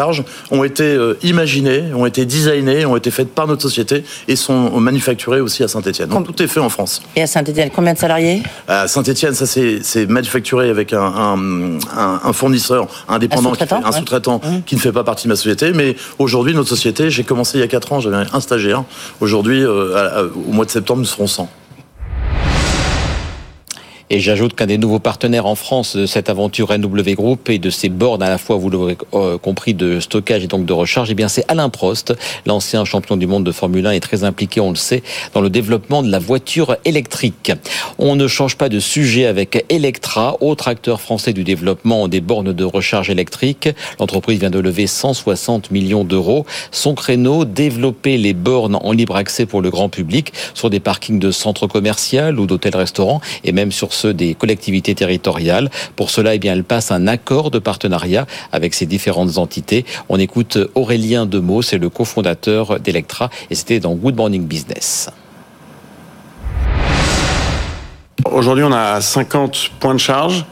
ont 0.51 0.63
été 0.63 0.83
euh, 0.83 1.17
imaginées, 1.23 1.93
ont 1.93 2.05
été 2.05 2.25
designées, 2.25 2.85
ont 2.85 2.95
été 2.95 3.11
faites 3.11 3.29
par 3.29 3.47
notre 3.47 3.61
société 3.61 4.03
et 4.27 4.35
sont 4.35 4.79
manufacturées 4.79 5.41
aussi 5.41 5.63
à 5.63 5.67
Saint-Etienne. 5.67 6.09
Donc 6.09 6.25
tout 6.25 6.43
est 6.43 6.47
fait 6.47 6.59
en 6.59 6.69
France. 6.69 7.01
Et 7.15 7.21
à 7.21 7.27
Saint-Etienne, 7.27 7.69
combien 7.73 7.93
de 7.93 7.97
salariés? 7.97 8.43
À 8.67 8.87
Saint-Etienne, 8.87 9.33
ça 9.33 9.45
c'est 9.45 10.05
manufacturé 10.07 10.69
avec 10.69 10.93
un, 10.93 11.79
un, 11.95 12.33
fournisseur 12.33 12.87
indépendant, 13.07 13.53
un 13.83 13.91
sous-traitant 13.91 14.41
mmh. 14.43 14.61
qui 14.65 14.75
ne 14.75 14.79
fait 14.79 14.91
pas 14.91 15.03
partie 15.03 15.25
de 15.25 15.29
ma 15.29 15.35
société. 15.35 15.71
Mais 15.73 15.95
aujourd'hui, 16.19 16.53
notre 16.53 16.69
société, 16.69 17.09
j'ai 17.09 17.23
commencé 17.23 17.57
il 17.57 17.61
y 17.61 17.63
a 17.63 17.67
4 17.67 17.93
ans, 17.93 17.99
j'avais 17.99 18.17
un 18.31 18.39
stagiaire. 18.39 18.83
Aujourd'hui, 19.21 19.63
euh, 19.63 20.27
au 20.47 20.51
mois 20.51 20.65
de 20.65 20.71
septembre, 20.71 20.99
nous 20.99 21.05
serons 21.05 21.27
100. 21.27 21.49
Et 24.11 24.19
j'ajoute 24.19 24.53
qu'un 24.53 24.67
des 24.67 24.77
nouveaux 24.77 24.99
partenaires 24.99 25.47
en 25.47 25.55
France 25.55 25.95
de 25.95 26.05
cette 26.05 26.29
aventure 26.29 26.71
NW 26.77 27.15
Group 27.15 27.49
et 27.49 27.57
de 27.57 27.71
ces 27.71 27.89
bornes 27.89 28.21
à 28.21 28.29
la 28.29 28.37
fois, 28.37 28.55
vous 28.55 28.69
l'aurez 28.69 28.97
euh, 29.15 29.39
compris, 29.39 29.73
de 29.73 29.99
stockage 29.99 30.43
et 30.43 30.47
donc 30.47 30.65
de 30.65 30.73
recharge, 30.73 31.09
eh 31.09 31.15
bien 31.15 31.27
c'est 31.27 31.43
Alain 31.47 31.69
Prost, 31.69 32.13
l'ancien 32.45 32.85
champion 32.85 33.17
du 33.17 33.25
monde 33.25 33.43
de 33.43 33.51
Formule 33.51 33.87
1 33.87 33.91
et 33.91 33.99
très 33.99 34.23
impliqué, 34.23 34.61
on 34.61 34.69
le 34.69 34.75
sait, 34.75 35.01
dans 35.33 35.41
le 35.41 35.49
développement 35.49 36.03
de 36.03 36.11
la 36.11 36.19
voiture 36.19 36.77
électrique. 36.85 37.51
On 37.97 38.15
ne 38.15 38.27
change 38.27 38.57
pas 38.57 38.69
de 38.69 38.79
sujet 38.79 39.25
avec 39.25 39.65
Electra, 39.69 40.37
autre 40.39 40.67
acteur 40.67 41.01
français 41.01 41.33
du 41.33 41.43
développement 41.43 42.07
des 42.07 42.21
bornes 42.21 42.53
de 42.53 42.63
recharge 42.63 43.09
électrique. 43.09 43.69
L'entreprise 43.99 44.39
vient 44.39 44.51
de 44.51 44.59
lever 44.59 44.85
160 44.85 45.71
millions 45.71 46.03
d'euros. 46.03 46.45
Son 46.69 46.93
créneau, 46.93 47.43
développer 47.43 48.17
les 48.17 48.33
bornes 48.33 48.75
en 48.75 48.91
libre 48.91 49.15
accès 49.15 49.47
pour 49.47 49.63
le 49.63 49.71
grand 49.71 49.89
public 49.89 50.31
sur 50.53 50.69
des 50.69 50.79
parkings 50.79 51.17
de 51.17 51.31
centres 51.31 51.65
commerciaux 51.65 52.35
ou 52.37 52.45
d'hôtels-restaurants 52.45 53.19
et 53.43 53.51
même 53.51 53.71
sur 53.71 53.94
ceux 53.95 54.13
des 54.13 54.35
collectivités 54.35 54.93
territoriales. 54.95 55.69
Pour 55.95 56.09
cela, 56.09 56.35
eh 56.35 56.39
bien, 56.39 56.53
elle 56.53 56.63
passe 56.63 56.91
un 56.91 57.07
accord 57.07 57.51
de 57.51 57.59
partenariat 57.59 58.25
avec 58.51 58.73
ces 58.73 58.85
différentes 58.85 59.37
entités. 59.37 59.85
On 60.09 60.19
écoute 60.19 60.57
Aurélien 60.75 61.25
Demeaux, 61.25 61.61
c'est 61.61 61.77
le 61.77 61.89
cofondateur 61.89 62.79
d'Electra 62.79 63.29
et 63.49 63.55
c'était 63.55 63.79
dans 63.79 63.95
Good 63.95 64.15
Morning 64.15 64.45
Business. 64.45 65.09
Aujourd'hui, 68.31 68.63
on 68.63 68.71
a 68.71 69.01
50 69.01 69.71
points 69.79 69.93
de 69.93 69.99
charge. 69.99 70.45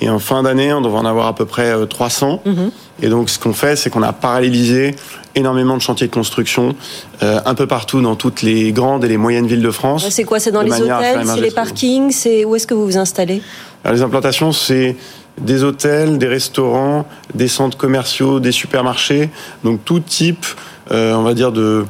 Et 0.00 0.10
en 0.10 0.18
fin 0.18 0.42
d'année, 0.42 0.72
on 0.72 0.80
devrait 0.80 0.98
en 0.98 1.04
avoir 1.04 1.28
à 1.28 1.34
peu 1.34 1.46
près 1.46 1.72
300. 1.86 2.42
Euh, 2.44 2.50
mhm. 2.50 2.70
Et 3.02 3.08
donc, 3.08 3.30
ce 3.30 3.38
qu'on 3.38 3.52
fait, 3.52 3.76
c'est 3.76 3.88
qu'on 3.88 4.02
a 4.02 4.12
parallélisé 4.12 4.96
énormément 5.34 5.76
de 5.76 5.82
chantiers 5.82 6.06
de 6.06 6.12
construction 6.12 6.74
euh, 7.22 7.40
un 7.44 7.54
peu 7.54 7.66
partout 7.66 8.00
dans 8.00 8.16
toutes 8.16 8.42
les 8.42 8.72
grandes 8.72 9.04
et 9.04 9.08
les 9.08 9.16
moyennes 9.16 9.46
villes 9.46 9.62
de 9.62 9.70
France. 9.70 10.06
C'est 10.10 10.24
quoi 10.24 10.40
C'est 10.40 10.52
dans 10.52 10.62
les 10.62 10.80
hôtels 10.80 11.22
C'est 11.26 11.40
les 11.40 11.50
parkings 11.50 12.10
C'est 12.10 12.44
où 12.44 12.54
est-ce 12.56 12.66
que 12.66 12.74
vous 12.74 12.84
vous 12.84 12.98
installez? 12.98 13.42
Les 13.90 14.02
implantations, 14.02 14.52
c'est 14.52 14.96
des 15.40 15.64
hôtels, 15.64 16.18
des 16.18 16.28
restaurants, 16.28 17.06
des 17.34 17.48
centres 17.48 17.76
commerciaux, 17.76 18.40
des 18.40 18.52
supermarchés. 18.52 19.30
Donc 19.64 19.84
tout 19.84 20.00
type, 20.00 20.46
euh, 20.90 21.14
on 21.14 21.22
va 21.22 21.34
dire, 21.34 21.52
de 21.52 21.84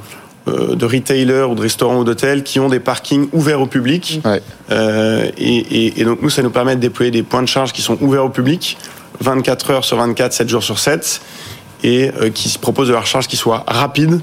euh, 0.49 0.75
de 0.75 0.87
retailers 0.87 1.49
ou 1.49 1.55
de 1.55 1.61
restaurants 1.61 2.01
ou 2.01 2.05
d'hôtels 2.05 2.43
qui 2.43 2.59
ont 2.59 2.69
des 2.69 2.81
parkings 2.81 3.29
ouverts 3.33 3.61
au 3.61 3.67
public. 3.67 4.21
Euh, 4.73 5.31
et, 5.39 6.05
donc 6.05 6.21
nous, 6.21 6.31
ça 6.31 6.43
nous 6.43 6.51
permet 6.51 6.75
de 6.75 6.81
déployer 6.81 7.13
des 7.13 7.23
points 7.23 7.43
de 7.43 7.47
charge 7.47 7.73
qui 7.73 7.81
sont 7.81 7.97
ouverts 8.01 8.25
au 8.25 8.29
public, 8.29 8.77
24 9.21 9.71
heures 9.71 9.85
sur 9.85 9.99
24, 9.99 10.33
7 10.33 10.49
jours 10.49 10.65
sur 10.65 10.81
7, 10.81 11.21
et 11.83 12.11
euh, 12.21 12.31
qui 12.31 12.57
proposent 12.59 12.89
de 12.89 12.93
la 12.93 13.01
recharge 13.01 13.27
qui 13.29 13.37
soit 13.37 13.65
rapide 13.67 14.21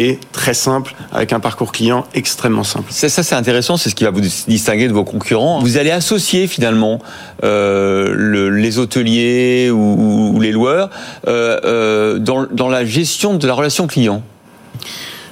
et 0.00 0.20
très 0.30 0.54
simple, 0.54 0.94
avec 1.10 1.32
un 1.32 1.40
parcours 1.40 1.72
client 1.72 2.06
extrêmement 2.14 2.62
simple. 2.62 2.92
Ça, 2.92 3.08
c'est 3.08 3.34
intéressant, 3.34 3.76
c'est 3.76 3.90
ce 3.90 3.96
qui 3.96 4.04
va 4.04 4.10
vous 4.10 4.20
distinguer 4.20 4.86
de 4.86 4.92
vos 4.92 5.02
concurrents. 5.02 5.58
Vous 5.58 5.76
allez 5.76 5.90
associer 5.90 6.46
finalement 6.46 7.00
les 7.42 8.78
hôteliers 8.78 9.72
ou, 9.72 10.38
les 10.40 10.52
loueurs 10.52 10.90
dans, 11.26 12.46
dans 12.48 12.68
la 12.68 12.84
gestion 12.84 13.34
de 13.34 13.46
la 13.48 13.54
relation 13.54 13.88
client. 13.88 14.22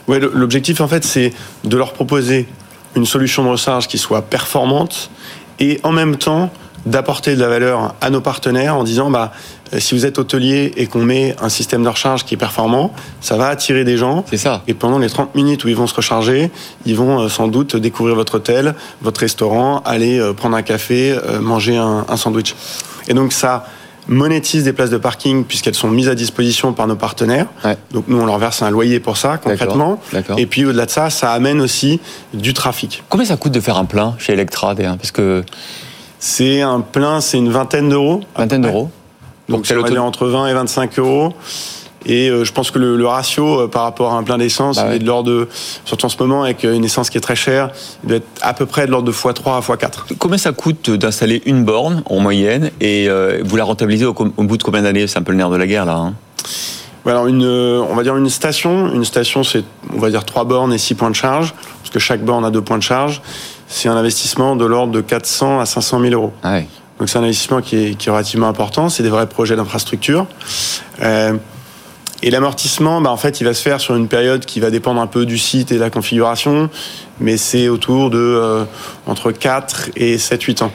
Ouais, 0.08 0.18
l'objectif 0.18 0.80
en 0.80 0.88
fait, 0.88 1.04
c'est 1.04 1.32
de 1.62 1.76
leur 1.76 1.92
proposer 1.92 2.48
une 2.94 3.06
solution 3.06 3.44
de 3.44 3.48
recharge 3.48 3.88
qui 3.88 3.98
soit 3.98 4.22
performante 4.22 5.10
et 5.58 5.80
en 5.82 5.92
même 5.92 6.16
temps 6.16 6.50
d'apporter 6.86 7.34
de 7.34 7.40
la 7.40 7.48
valeur 7.48 7.94
à 8.00 8.10
nos 8.10 8.20
partenaires 8.20 8.76
en 8.76 8.84
disant 8.84 9.10
bah 9.10 9.32
euh, 9.32 9.36
si 9.78 9.94
vous 9.94 10.06
êtes 10.06 10.18
hôtelier 10.18 10.72
et 10.76 10.86
qu'on 10.86 11.02
met 11.02 11.34
un 11.40 11.48
système 11.48 11.82
de 11.82 11.88
recharge 11.88 12.24
qui 12.24 12.34
est 12.34 12.38
performant, 12.38 12.92
ça 13.20 13.36
va 13.36 13.48
attirer 13.48 13.84
des 13.84 13.96
gens. 13.96 14.24
C'est 14.28 14.36
ça. 14.36 14.62
Et 14.66 14.74
pendant 14.74 14.98
les 14.98 15.08
30 15.08 15.34
minutes 15.34 15.64
où 15.64 15.68
ils 15.68 15.76
vont 15.76 15.86
se 15.86 15.94
recharger, 15.94 16.50
ils 16.84 16.96
vont 16.96 17.20
euh, 17.20 17.28
sans 17.28 17.48
doute 17.48 17.76
découvrir 17.76 18.14
votre 18.14 18.36
hôtel, 18.36 18.74
votre 19.02 19.20
restaurant, 19.20 19.82
aller 19.84 20.18
euh, 20.18 20.32
prendre 20.32 20.56
un 20.56 20.62
café, 20.62 21.16
manger 21.40 21.76
un, 21.76 22.16
sandwich. 22.16 22.54
Et 23.08 23.14
donc 23.14 23.32
ça 23.32 23.66
monétise 24.08 24.64
des 24.64 24.72
places 24.72 24.90
de 24.90 24.96
parking 24.96 25.44
puisqu'elles 25.44 25.74
sont 25.74 25.90
mises 25.90 26.08
à 26.08 26.14
disposition 26.14 26.72
par 26.72 26.86
nos 26.86 26.96
partenaires. 26.96 27.46
Donc 27.92 28.04
nous, 28.08 28.20
on 28.20 28.26
leur 28.26 28.38
verse 28.38 28.62
un 28.62 28.70
loyer 28.70 29.00
pour 29.00 29.16
ça, 29.16 29.38
concrètement. 29.38 30.00
Et 30.36 30.46
puis 30.46 30.64
au-delà 30.64 30.86
de 30.86 30.90
ça, 30.90 31.10
ça 31.10 31.32
amène 31.32 31.60
aussi 31.60 32.00
du 32.32 32.54
trafic. 32.54 33.02
Combien 33.08 33.26
ça 33.26 33.36
coûte 33.36 33.52
de 33.52 33.60
faire 33.60 33.76
un 33.76 33.84
plein 33.84 34.14
chez 34.18 34.32
Electra 34.32 34.74
Parce 34.74 35.10
que 35.10 35.44
c'est 36.18 36.62
un 36.62 36.80
plein, 36.80 37.20
c'est 37.20 37.38
une 37.38 37.50
vingtaine 37.50 37.88
d'euros. 37.88 38.20
Vingtaine 38.36 38.62
d'euros. 38.62 38.90
Donc, 39.48 39.66
c'est 39.66 39.76
entre 39.98 40.26
20 40.26 40.48
et 40.48 40.54
25 40.54 40.98
euros. 40.98 41.32
Et 42.06 42.30
euh, 42.30 42.44
je 42.44 42.52
pense 42.52 42.70
que 42.70 42.78
le, 42.78 43.06
ratio 43.06 43.62
euh, 43.62 43.68
par 43.68 43.82
rapport 43.82 44.12
à 44.12 44.16
un 44.16 44.22
plein 44.22 44.38
d'essence, 44.38 44.76
bah 44.76 44.94
est 44.94 45.00
de 45.00 45.06
l'ordre 45.06 45.28
de, 45.28 45.48
surtout 45.84 46.06
en 46.06 46.08
ce 46.08 46.16
moment 46.18 46.44
avec 46.44 46.62
une 46.62 46.84
essence 46.84 47.10
qui 47.10 47.18
est 47.18 47.20
très 47.20 47.34
chère, 47.34 47.70
il 48.04 48.08
doit 48.08 48.18
être 48.18 48.26
à 48.42 48.54
peu 48.54 48.64
près 48.64 48.86
de 48.86 48.92
l'ordre 48.92 49.06
de 49.06 49.12
x3 49.12 49.56
à 49.56 49.60
x4. 49.60 50.16
Combien 50.18 50.38
ça 50.38 50.52
coûte 50.52 50.90
d'installer 50.90 51.42
une 51.46 51.64
borne 51.64 52.02
en 52.06 52.20
moyenne 52.20 52.70
et 52.80 53.08
euh, 53.08 53.42
vous 53.44 53.56
la 53.56 53.64
rentabilisez 53.64 54.04
au, 54.04 54.14
bout 54.14 54.56
de 54.56 54.62
combien 54.62 54.82
d'années? 54.82 55.08
C'est 55.08 55.18
un 55.18 55.22
peu 55.22 55.32
le 55.32 55.38
nerf 55.38 55.50
de 55.50 55.56
la 55.56 55.66
guerre 55.66 55.84
là. 55.84 55.96
Hein 55.96 56.14
alors 57.04 57.28
une, 57.28 57.44
on 57.44 57.94
va 57.94 58.02
dire 58.02 58.16
une 58.16 58.28
station. 58.28 58.92
Une 58.92 59.04
station, 59.04 59.44
c'est 59.44 59.62
on 59.94 59.98
va 59.98 60.10
dire 60.10 60.24
trois 60.24 60.44
bornes 60.44 60.72
et 60.72 60.78
six 60.78 60.94
points 60.94 61.10
de 61.10 61.14
charge, 61.14 61.54
parce 61.80 61.90
que 61.90 62.00
chaque 62.00 62.24
borne 62.24 62.44
a 62.44 62.50
deux 62.50 62.62
points 62.62 62.78
de 62.78 62.82
charge. 62.82 63.22
C'est 63.68 63.88
un 63.88 63.96
investissement 63.96 64.56
de 64.56 64.64
l'ordre 64.64 64.92
de 64.92 65.00
400 65.00 65.60
à 65.60 65.66
500 65.66 66.00
000 66.00 66.14
euros. 66.14 66.32
Ah 66.42 66.58
donc 66.98 67.08
c'est 67.08 67.18
un 67.18 67.22
investissement 67.22 67.60
qui 67.60 67.76
est, 67.76 67.94
qui 67.94 68.08
est 68.08 68.12
relativement 68.12 68.48
important. 68.48 68.88
C'est 68.88 69.02
des 69.02 69.10
vrais 69.10 69.28
projets 69.28 69.56
d'infrastructure. 69.56 70.26
Euh, 71.02 71.34
et 72.22 72.30
l'amortissement, 72.30 73.00
bah, 73.00 73.10
en 73.10 73.16
fait, 73.16 73.40
il 73.40 73.44
va 73.44 73.52
se 73.52 73.62
faire 73.62 73.80
sur 73.80 73.94
une 73.94 74.08
période 74.08 74.46
qui 74.46 74.60
va 74.60 74.70
dépendre 74.70 75.00
un 75.00 75.06
peu 75.06 75.26
du 75.26 75.36
site 75.36 75.70
et 75.72 75.74
de 75.74 75.80
la 75.80 75.90
configuration, 75.90 76.70
mais 77.20 77.36
c'est 77.36 77.68
autour 77.68 78.08
de 78.08 78.18
euh, 78.18 78.64
entre 79.06 79.32
4 79.32 79.90
et 79.96 80.16
7-8 80.16 80.64
ans. 80.64 80.72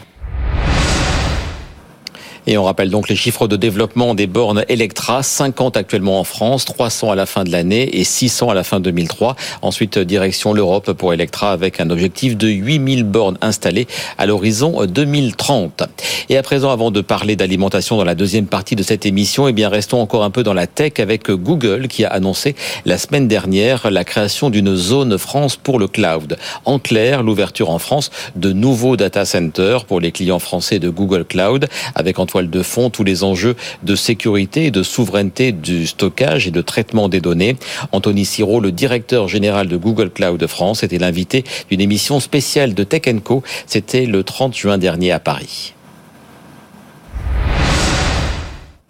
Et 2.47 2.57
on 2.57 2.63
rappelle 2.63 2.89
donc 2.89 3.07
les 3.07 3.15
chiffres 3.15 3.47
de 3.47 3.55
développement 3.55 4.15
des 4.15 4.25
bornes 4.25 4.65
Electra, 4.67 5.21
50 5.21 5.77
actuellement 5.77 6.19
en 6.19 6.23
France, 6.23 6.65
300 6.65 7.11
à 7.11 7.15
la 7.15 7.27
fin 7.27 7.43
de 7.43 7.51
l'année 7.51 7.99
et 7.99 8.03
600 8.03 8.49
à 8.49 8.53
la 8.55 8.63
fin 8.63 8.79
2003. 8.79 9.35
Ensuite, 9.61 9.99
direction 9.99 10.53
l'Europe 10.53 10.91
pour 10.93 11.13
Electra 11.13 11.51
avec 11.51 11.79
un 11.79 11.91
objectif 11.91 12.35
de 12.35 12.47
8000 12.47 13.03
bornes 13.03 13.37
installées 13.41 13.87
à 14.17 14.25
l'horizon 14.25 14.85
2030. 14.87 15.83
Et 16.29 16.37
à 16.37 16.41
présent, 16.41 16.71
avant 16.71 16.89
de 16.89 17.01
parler 17.01 17.35
d'alimentation 17.35 17.97
dans 17.97 18.03
la 18.03 18.15
deuxième 18.15 18.47
partie 18.47 18.75
de 18.75 18.81
cette 18.81 19.05
émission, 19.05 19.47
eh 19.47 19.53
bien, 19.53 19.69
restons 19.69 20.01
encore 20.01 20.23
un 20.23 20.31
peu 20.31 20.41
dans 20.41 20.53
la 20.53 20.65
tech 20.65 20.93
avec 20.97 21.29
Google 21.29 21.87
qui 21.89 22.05
a 22.05 22.09
annoncé 22.09 22.55
la 22.85 22.97
semaine 22.97 23.27
dernière 23.27 23.91
la 23.91 24.03
création 24.03 24.49
d'une 24.49 24.75
zone 24.75 25.19
France 25.19 25.57
pour 25.57 25.77
le 25.77 25.87
cloud. 25.87 26.37
En 26.65 26.79
clair, 26.79 27.21
l'ouverture 27.21 27.69
en 27.69 27.77
France 27.77 28.09
de 28.35 28.51
nouveaux 28.51 28.97
data 28.97 29.25
centers 29.25 29.85
pour 29.85 29.99
les 29.99 30.11
clients 30.11 30.39
français 30.39 30.79
de 30.79 30.89
Google 30.89 31.25
Cloud 31.25 31.67
avec 31.93 32.17
en 32.17 32.25
toile 32.31 32.49
de 32.49 32.63
fond 32.63 32.89
tous 32.89 33.03
les 33.03 33.25
enjeux 33.25 33.57
de 33.83 33.93
sécurité 33.93 34.67
et 34.67 34.71
de 34.71 34.83
souveraineté 34.83 35.51
du 35.51 35.85
stockage 35.85 36.47
et 36.47 36.51
de 36.51 36.61
traitement 36.61 37.09
des 37.09 37.19
données. 37.19 37.57
Anthony 37.91 38.23
Siro, 38.23 38.61
le 38.61 38.71
directeur 38.71 39.27
général 39.27 39.67
de 39.67 39.75
Google 39.75 40.09
Cloud 40.09 40.45
France, 40.47 40.83
était 40.83 40.97
l'invité 40.97 41.43
d'une 41.69 41.81
émission 41.81 42.21
spéciale 42.21 42.73
de 42.73 42.85
Tech 42.85 43.01
Co. 43.23 43.43
C'était 43.67 44.05
le 44.05 44.23
30 44.23 44.55
juin 44.55 44.77
dernier 44.77 45.11
à 45.11 45.19
Paris. 45.19 45.73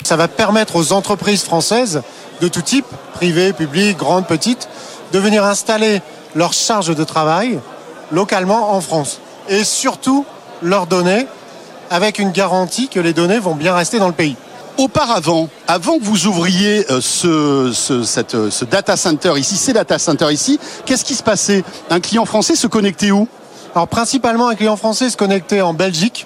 Ça 0.03 0.15
va 0.15 0.27
permettre 0.27 0.75
aux 0.75 0.93
entreprises 0.93 1.43
françaises 1.43 2.03
de 2.41 2.47
tout 2.47 2.61
type, 2.61 2.85
privées, 3.15 3.53
publiques, 3.53 3.97
grandes, 3.97 4.27
petites, 4.27 4.69
de 5.13 5.19
venir 5.19 5.45
installer 5.45 6.01
leurs 6.35 6.53
charges 6.53 6.95
de 6.95 7.03
travail 7.03 7.59
localement 8.11 8.75
en 8.75 8.81
France. 8.81 9.19
Et 9.49 9.63
surtout, 9.63 10.25
leurs 10.61 10.85
données 10.85 11.25
avec 11.91 12.19
une 12.19 12.31
garantie 12.31 12.87
que 12.87 13.01
les 13.01 13.13
données 13.13 13.37
vont 13.37 13.53
bien 13.53 13.75
rester 13.75 13.99
dans 13.99 14.07
le 14.07 14.13
pays. 14.13 14.37
Auparavant, 14.77 15.49
avant 15.67 15.99
que 15.99 16.03
vous 16.05 16.25
ouvriez 16.25 16.89
euh, 16.89 17.01
ce, 17.01 17.27
euh, 17.27 18.49
ce, 18.49 18.65
data 18.65 18.95
center 18.95 19.33
ici, 19.37 19.57
ces 19.57 19.73
data 19.73 19.99
centers 19.99 20.31
ici, 20.31 20.57
qu'est-ce 20.85 21.03
qui 21.03 21.13
se 21.13 21.21
passait? 21.21 21.63
Un 21.89 21.99
client 21.99 22.25
français 22.25 22.55
se 22.55 22.67
connectait 22.67 23.11
où? 23.11 23.27
Alors 23.75 23.89
principalement 23.89 24.47
un 24.47 24.55
client 24.55 24.77
français 24.77 25.09
se 25.09 25.17
connectait 25.17 25.59
en 25.59 25.73
Belgique, 25.73 26.25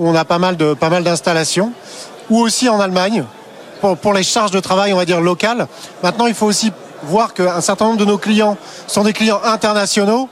où 0.00 0.08
on 0.08 0.14
a 0.14 0.24
pas 0.24 0.38
mal 0.38 0.56
de 0.56 0.72
pas 0.72 0.88
mal 0.88 1.04
d'installations, 1.04 1.72
ou 2.30 2.40
aussi 2.40 2.70
en 2.70 2.80
Allemagne 2.80 3.24
pour, 3.82 3.98
pour 3.98 4.14
les 4.14 4.22
charges 4.22 4.50
de 4.50 4.60
travail, 4.60 4.94
on 4.94 4.96
va 4.96 5.04
dire 5.04 5.20
locales. 5.20 5.68
Maintenant, 6.02 6.26
il 6.26 6.34
faut 6.34 6.46
aussi 6.46 6.72
voir 7.02 7.34
qu'un 7.34 7.60
certain 7.60 7.84
nombre 7.84 7.98
de 7.98 8.06
nos 8.06 8.18
clients 8.18 8.56
sont 8.86 9.04
des 9.04 9.12
clients 9.12 9.40
internationaux 9.44 10.30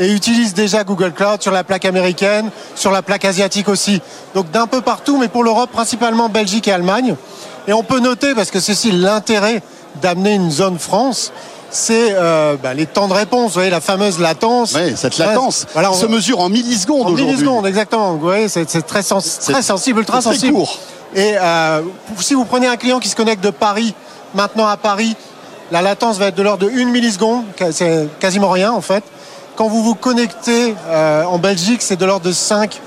et 0.00 0.12
utilisent 0.12 0.54
déjà 0.54 0.84
Google 0.84 1.12
Cloud 1.12 1.42
sur 1.42 1.52
la 1.52 1.64
plaque 1.64 1.84
américaine, 1.84 2.50
sur 2.74 2.90
la 2.90 3.02
plaque 3.02 3.24
asiatique 3.24 3.68
aussi. 3.68 4.00
Donc 4.34 4.50
d'un 4.50 4.66
peu 4.66 4.80
partout, 4.80 5.18
mais 5.18 5.28
pour 5.28 5.44
l'Europe, 5.44 5.70
principalement 5.72 6.28
Belgique 6.28 6.68
et 6.68 6.72
Allemagne. 6.72 7.16
Et 7.68 7.72
on 7.72 7.82
peut 7.82 8.00
noter, 8.00 8.34
parce 8.34 8.50
que 8.50 8.60
c'est 8.60 8.72
aussi 8.72 8.92
l'intérêt 8.92 9.62
d'amener 10.00 10.34
une 10.34 10.50
zone 10.50 10.78
France, 10.78 11.32
c'est 11.70 12.12
euh, 12.12 12.56
bah, 12.62 12.74
les 12.74 12.86
temps 12.86 13.08
de 13.08 13.14
réponse, 13.14 13.48
vous 13.48 13.54
voyez, 13.54 13.70
la 13.70 13.80
fameuse 13.80 14.18
latence. 14.18 14.74
Oui, 14.74 14.94
cette 14.94 15.18
latence 15.18 15.66
voilà, 15.72 15.92
se 15.92 16.06
mesure 16.06 16.40
en 16.40 16.48
millisecondes 16.48 17.06
aujourd'hui. 17.06 17.24
En 17.24 17.28
millisecondes, 17.28 17.66
exactement. 17.66 18.12
Vous 18.12 18.20
voyez, 18.20 18.48
c'est 18.48 18.66
très, 18.66 19.02
très 19.02 19.62
sensible, 19.62 20.00
ultra 20.00 20.20
sensible. 20.20 20.52
Court. 20.54 20.78
Et 21.14 21.34
euh, 21.36 21.82
si 22.18 22.34
vous 22.34 22.44
prenez 22.44 22.66
un 22.66 22.76
client 22.76 22.98
qui 22.98 23.08
se 23.08 23.16
connecte 23.16 23.42
de 23.42 23.50
Paris, 23.50 23.94
maintenant 24.34 24.66
à 24.66 24.76
Paris, 24.76 25.16
la 25.70 25.80
latence 25.80 26.18
va 26.18 26.26
être 26.26 26.34
de 26.34 26.42
l'ordre 26.42 26.66
de 26.66 26.70
1 26.70 26.84
milliseconde, 26.86 27.44
c'est 27.70 28.08
quasiment 28.20 28.50
rien 28.50 28.72
en 28.72 28.82
fait. 28.82 29.02
Quand 29.56 29.68
vous 29.68 29.82
vous 29.82 29.94
connectez 29.94 30.74
euh, 30.86 31.24
en 31.24 31.38
Belgique, 31.38 31.82
c'est 31.82 31.96
de 31.96 32.04
l'ordre 32.04 32.26
de 32.26 32.32
5 32.32 32.80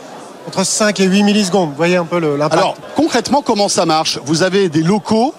entre 0.48 0.64
5 0.64 1.00
et 1.00 1.06
8 1.06 1.24
millisecondes. 1.24 1.70
Vous 1.70 1.76
voyez 1.76 1.98
un 1.98 2.06
peu 2.06 2.20
l'impact. 2.20 2.54
Alors, 2.54 2.76
concrètement, 2.96 3.42
comment 3.42 3.70
ça 3.70 3.86
marche? 3.86 4.20
Vous 4.26 4.44
avez 4.44 4.70
des 4.70 4.84
locaux 4.84 5.34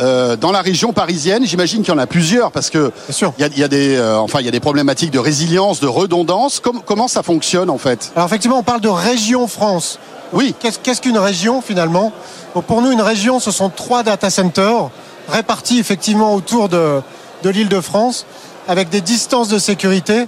euh, 0.00 0.36
dans 0.36 0.50
la 0.50 0.62
région 0.62 0.94
parisienne, 0.94 1.44
j'imagine 1.44 1.82
qu'il 1.82 1.92
y 1.92 1.94
en 1.94 1.98
a 1.98 2.06
plusieurs 2.06 2.52
parce 2.52 2.70
que 2.70 2.90
il 3.38 3.58
y 3.58 3.62
a, 3.62 3.68
des, 3.68 3.96
euh, 3.96 4.18
enfin 4.18 4.40
il 4.40 4.46
y 4.46 4.48
a 4.48 4.50
des 4.50 4.60
problématiques 4.60 5.10
de 5.10 5.18
résilience, 5.18 5.78
de 5.78 5.86
redondance. 5.86 6.62
comment 6.86 7.06
ça 7.06 7.22
fonctionne 7.22 7.68
en 7.68 7.76
fait? 7.76 8.10
Alors 8.16 8.26
effectivement, 8.26 8.58
on 8.58 8.62
parle 8.62 8.80
de 8.80 8.88
région 8.88 9.46
France. 9.46 9.98
Oui. 10.32 10.54
Qu'est-ce 10.58 11.02
qu'une 11.02 11.18
région 11.18 11.60
finalement? 11.60 12.12
Pour 12.66 12.80
nous, 12.80 12.90
une 12.92 13.02
région, 13.02 13.40
ce 13.40 13.50
sont 13.50 13.68
trois 13.68 14.02
data 14.02 14.30
centers 14.30 14.88
répartis 15.28 15.78
effectivement 15.78 16.34
autour 16.34 16.70
de, 16.70 17.02
de 17.42 17.50
l'île 17.50 17.68
de 17.68 17.80
France 17.80 18.24
avec 18.68 18.88
des 18.88 19.00
distances 19.00 19.48
de 19.48 19.58
sécurité 19.58 20.26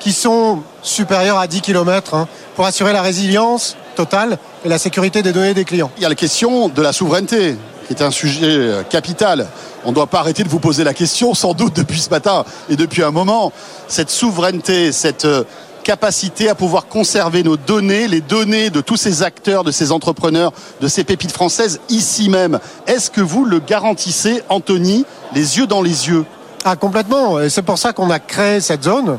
qui 0.00 0.12
sont 0.12 0.62
supérieures 0.82 1.38
à 1.38 1.46
10 1.46 1.60
km 1.60 2.14
hein, 2.14 2.28
pour 2.54 2.66
assurer 2.66 2.92
la 2.92 3.02
résilience 3.02 3.76
totale 3.96 4.38
et 4.64 4.68
la 4.68 4.78
sécurité 4.78 5.22
des 5.22 5.32
données 5.32 5.54
des 5.54 5.64
clients. 5.64 5.90
Il 5.96 6.02
y 6.02 6.06
a 6.06 6.08
la 6.08 6.14
question 6.14 6.68
de 6.68 6.82
la 6.82 6.92
souveraineté 6.92 7.56
qui 7.86 7.94
est 7.94 8.02
un 8.02 8.10
sujet 8.10 8.46
euh, 8.46 8.82
capital. 8.82 9.48
On 9.84 9.90
ne 9.90 9.94
doit 9.94 10.06
pas 10.06 10.20
arrêter 10.20 10.44
de 10.44 10.48
vous 10.48 10.60
poser 10.60 10.84
la 10.84 10.92
question, 10.92 11.34
sans 11.34 11.54
doute 11.54 11.74
depuis 11.74 12.00
ce 12.00 12.10
matin 12.10 12.44
et 12.68 12.76
depuis 12.76 13.02
un 13.02 13.10
moment. 13.10 13.50
Cette 13.88 14.10
souveraineté, 14.10 14.92
cette 14.92 15.24
euh, 15.24 15.44
capacité 15.84 16.50
à 16.50 16.54
pouvoir 16.54 16.86
conserver 16.86 17.42
nos 17.42 17.56
données, 17.56 18.06
les 18.08 18.20
données 18.20 18.68
de 18.68 18.82
tous 18.82 18.98
ces 18.98 19.22
acteurs, 19.22 19.64
de 19.64 19.70
ces 19.70 19.90
entrepreneurs, 19.90 20.52
de 20.82 20.86
ces 20.86 21.02
pépites 21.02 21.32
françaises 21.32 21.80
ici 21.88 22.28
même. 22.28 22.60
Est-ce 22.86 23.10
que 23.10 23.22
vous 23.22 23.46
le 23.46 23.58
garantissez, 23.58 24.42
Anthony, 24.50 25.06
les 25.34 25.56
yeux 25.56 25.66
dans 25.66 25.80
les 25.80 26.08
yeux 26.08 26.26
ah, 26.64 26.76
complètement. 26.76 27.40
Et 27.40 27.50
c'est 27.50 27.62
pour 27.62 27.78
ça 27.78 27.92
qu'on 27.92 28.10
a 28.10 28.18
créé 28.18 28.60
cette 28.60 28.84
zone. 28.84 29.18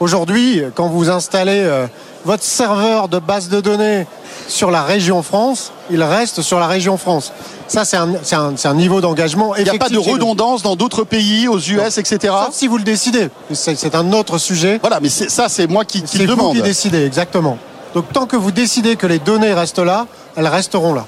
Aujourd'hui, 0.00 0.62
quand 0.74 0.88
vous 0.88 1.10
installez 1.10 1.60
euh, 1.60 1.86
votre 2.24 2.42
serveur 2.42 3.08
de 3.08 3.18
base 3.18 3.48
de 3.48 3.60
données 3.60 4.06
sur 4.48 4.70
la 4.70 4.82
région 4.82 5.22
France, 5.22 5.72
il 5.90 6.02
reste 6.02 6.42
sur 6.42 6.58
la 6.58 6.66
région 6.66 6.96
France. 6.96 7.32
Ça, 7.68 7.84
c'est 7.84 7.96
un, 7.96 8.74
niveau 8.74 9.00
d'engagement. 9.00 9.54
Il 9.56 9.64
n'y 9.64 9.70
a 9.70 9.74
pas 9.74 9.88
de 9.88 9.98
redondance 9.98 10.62
dans 10.62 10.76
d'autres 10.76 11.04
pays, 11.04 11.48
aux 11.48 11.58
US, 11.58 11.98
etc. 11.98 12.34
Sauf 12.46 12.52
si 12.52 12.66
vous 12.66 12.78
le 12.78 12.84
décidez. 12.84 13.28
C'est 13.52 13.94
un 13.94 14.12
autre 14.12 14.38
sujet. 14.38 14.78
Voilà, 14.80 14.98
mais 15.00 15.08
ça, 15.08 15.48
c'est 15.48 15.68
moi 15.68 15.84
qui, 15.84 16.02
qui 16.02 16.18
le 16.18 16.26
demande. 16.26 16.52
C'est 16.52 16.58
vous 16.58 16.62
qui 16.62 16.68
décidez, 16.68 17.04
exactement. 17.04 17.58
Donc 17.94 18.12
tant 18.12 18.26
que 18.26 18.36
vous 18.36 18.50
décidez 18.50 18.96
que 18.96 19.06
les 19.06 19.18
données 19.18 19.52
restent 19.52 19.78
là, 19.78 20.06
elles 20.36 20.48
resteront 20.48 20.94
là. 20.94 21.06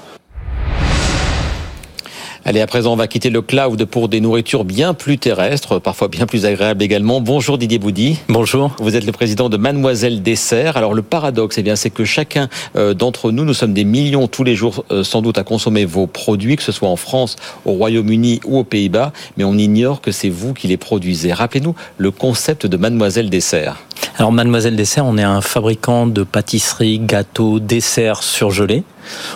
Allez, 2.47 2.61
à 2.61 2.67
présent, 2.67 2.93
on 2.93 2.95
va 2.95 3.07
quitter 3.07 3.31
le 3.31 3.41
cloud 3.41 3.85
pour 3.85 4.07
des 4.07 4.21
nourritures 4.21 4.65
bien 4.65 4.93
plus 4.93 5.17
terrestres, 5.17 5.79
parfois 5.79 6.09
bien 6.09 6.27
plus 6.27 6.45
agréables 6.45 6.83
également. 6.83 7.19
Bonjour 7.19 7.57
Didier 7.57 7.79
Boudy. 7.79 8.19
Bonjour. 8.29 8.75
Vous 8.77 8.95
êtes 8.95 9.07
le 9.07 9.11
président 9.11 9.49
de 9.49 9.57
Mademoiselle 9.57 10.21
Dessert. 10.21 10.77
Alors 10.77 10.93
le 10.93 11.01
paradoxe, 11.01 11.57
eh 11.57 11.63
bien, 11.63 11.75
c'est 11.75 11.89
que 11.89 12.05
chacun 12.05 12.47
euh, 12.75 12.93
d'entre 12.93 13.31
nous, 13.31 13.45
nous 13.45 13.55
sommes 13.55 13.73
des 13.73 13.83
millions 13.83 14.27
tous 14.27 14.43
les 14.43 14.55
jours, 14.55 14.85
euh, 14.91 15.03
sans 15.03 15.23
doute, 15.23 15.39
à 15.39 15.43
consommer 15.43 15.85
vos 15.85 16.05
produits, 16.05 16.55
que 16.55 16.61
ce 16.61 16.71
soit 16.71 16.87
en 16.87 16.97
France, 16.97 17.35
au 17.65 17.71
Royaume-Uni 17.71 18.41
ou 18.45 18.59
aux 18.59 18.63
Pays-Bas, 18.63 19.11
mais 19.37 19.43
on 19.43 19.57
ignore 19.57 20.01
que 20.01 20.11
c'est 20.11 20.29
vous 20.29 20.53
qui 20.53 20.67
les 20.67 20.77
produisez. 20.77 21.33
Rappelez-nous 21.33 21.73
le 21.97 22.11
concept 22.11 22.67
de 22.67 22.77
Mademoiselle 22.77 23.31
Dessert. 23.31 23.77
Alors 24.19 24.31
Mademoiselle 24.31 24.75
Dessert, 24.75 25.07
on 25.07 25.17
est 25.17 25.23
un 25.23 25.41
fabricant 25.41 26.05
de 26.05 26.21
pâtisseries, 26.21 26.99
gâteaux, 26.99 27.59
desserts 27.59 28.21
surgelés. 28.21 28.83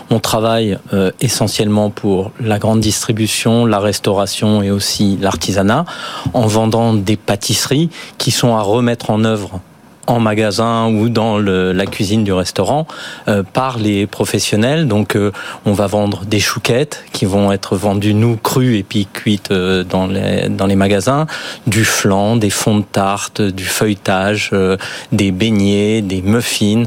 On 0.09 0.19
travaille 0.19 0.77
essentiellement 1.21 1.89
pour 1.89 2.31
la 2.39 2.59
grande 2.59 2.79
distribution, 2.79 3.65
la 3.65 3.79
restauration 3.79 4.61
et 4.61 4.71
aussi 4.71 5.17
l'artisanat, 5.21 5.85
en 6.33 6.47
vendant 6.47 6.93
des 6.93 7.17
pâtisseries 7.17 7.89
qui 8.17 8.31
sont 8.31 8.55
à 8.55 8.61
remettre 8.61 9.09
en 9.09 9.23
œuvre 9.23 9.59
en 10.09 10.19
magasin 10.19 10.87
ou 10.87 11.07
dans 11.09 11.37
la 11.37 11.85
cuisine 11.85 12.23
du 12.23 12.33
restaurant 12.33 12.87
euh, 13.27 13.43
par 13.43 13.77
les 13.77 14.07
professionnels. 14.07 14.87
Donc 14.87 15.15
euh, 15.15 15.31
on 15.65 15.73
va 15.73 15.87
vendre 15.87 16.25
des 16.25 16.39
chouquettes 16.39 17.03
qui 17.13 17.25
vont 17.25 17.51
être 17.51 17.75
vendues 17.75 18.15
nous 18.15 18.35
crues 18.35 18.77
et 18.77 18.83
puis 18.83 19.07
cuites 19.11 19.51
euh, 19.51 19.83
dans 19.83 20.07
les 20.07 20.49
dans 20.49 20.65
les 20.65 20.75
magasins, 20.75 21.27
du 21.67 21.85
flan, 21.85 22.37
des 22.37 22.49
fonds 22.49 22.79
de 22.79 22.83
tarte, 22.83 23.41
du 23.41 23.65
feuilletage, 23.65 24.51
des 25.11 25.31
beignets, 25.31 26.01
des 26.01 26.21
muffins 26.21 26.83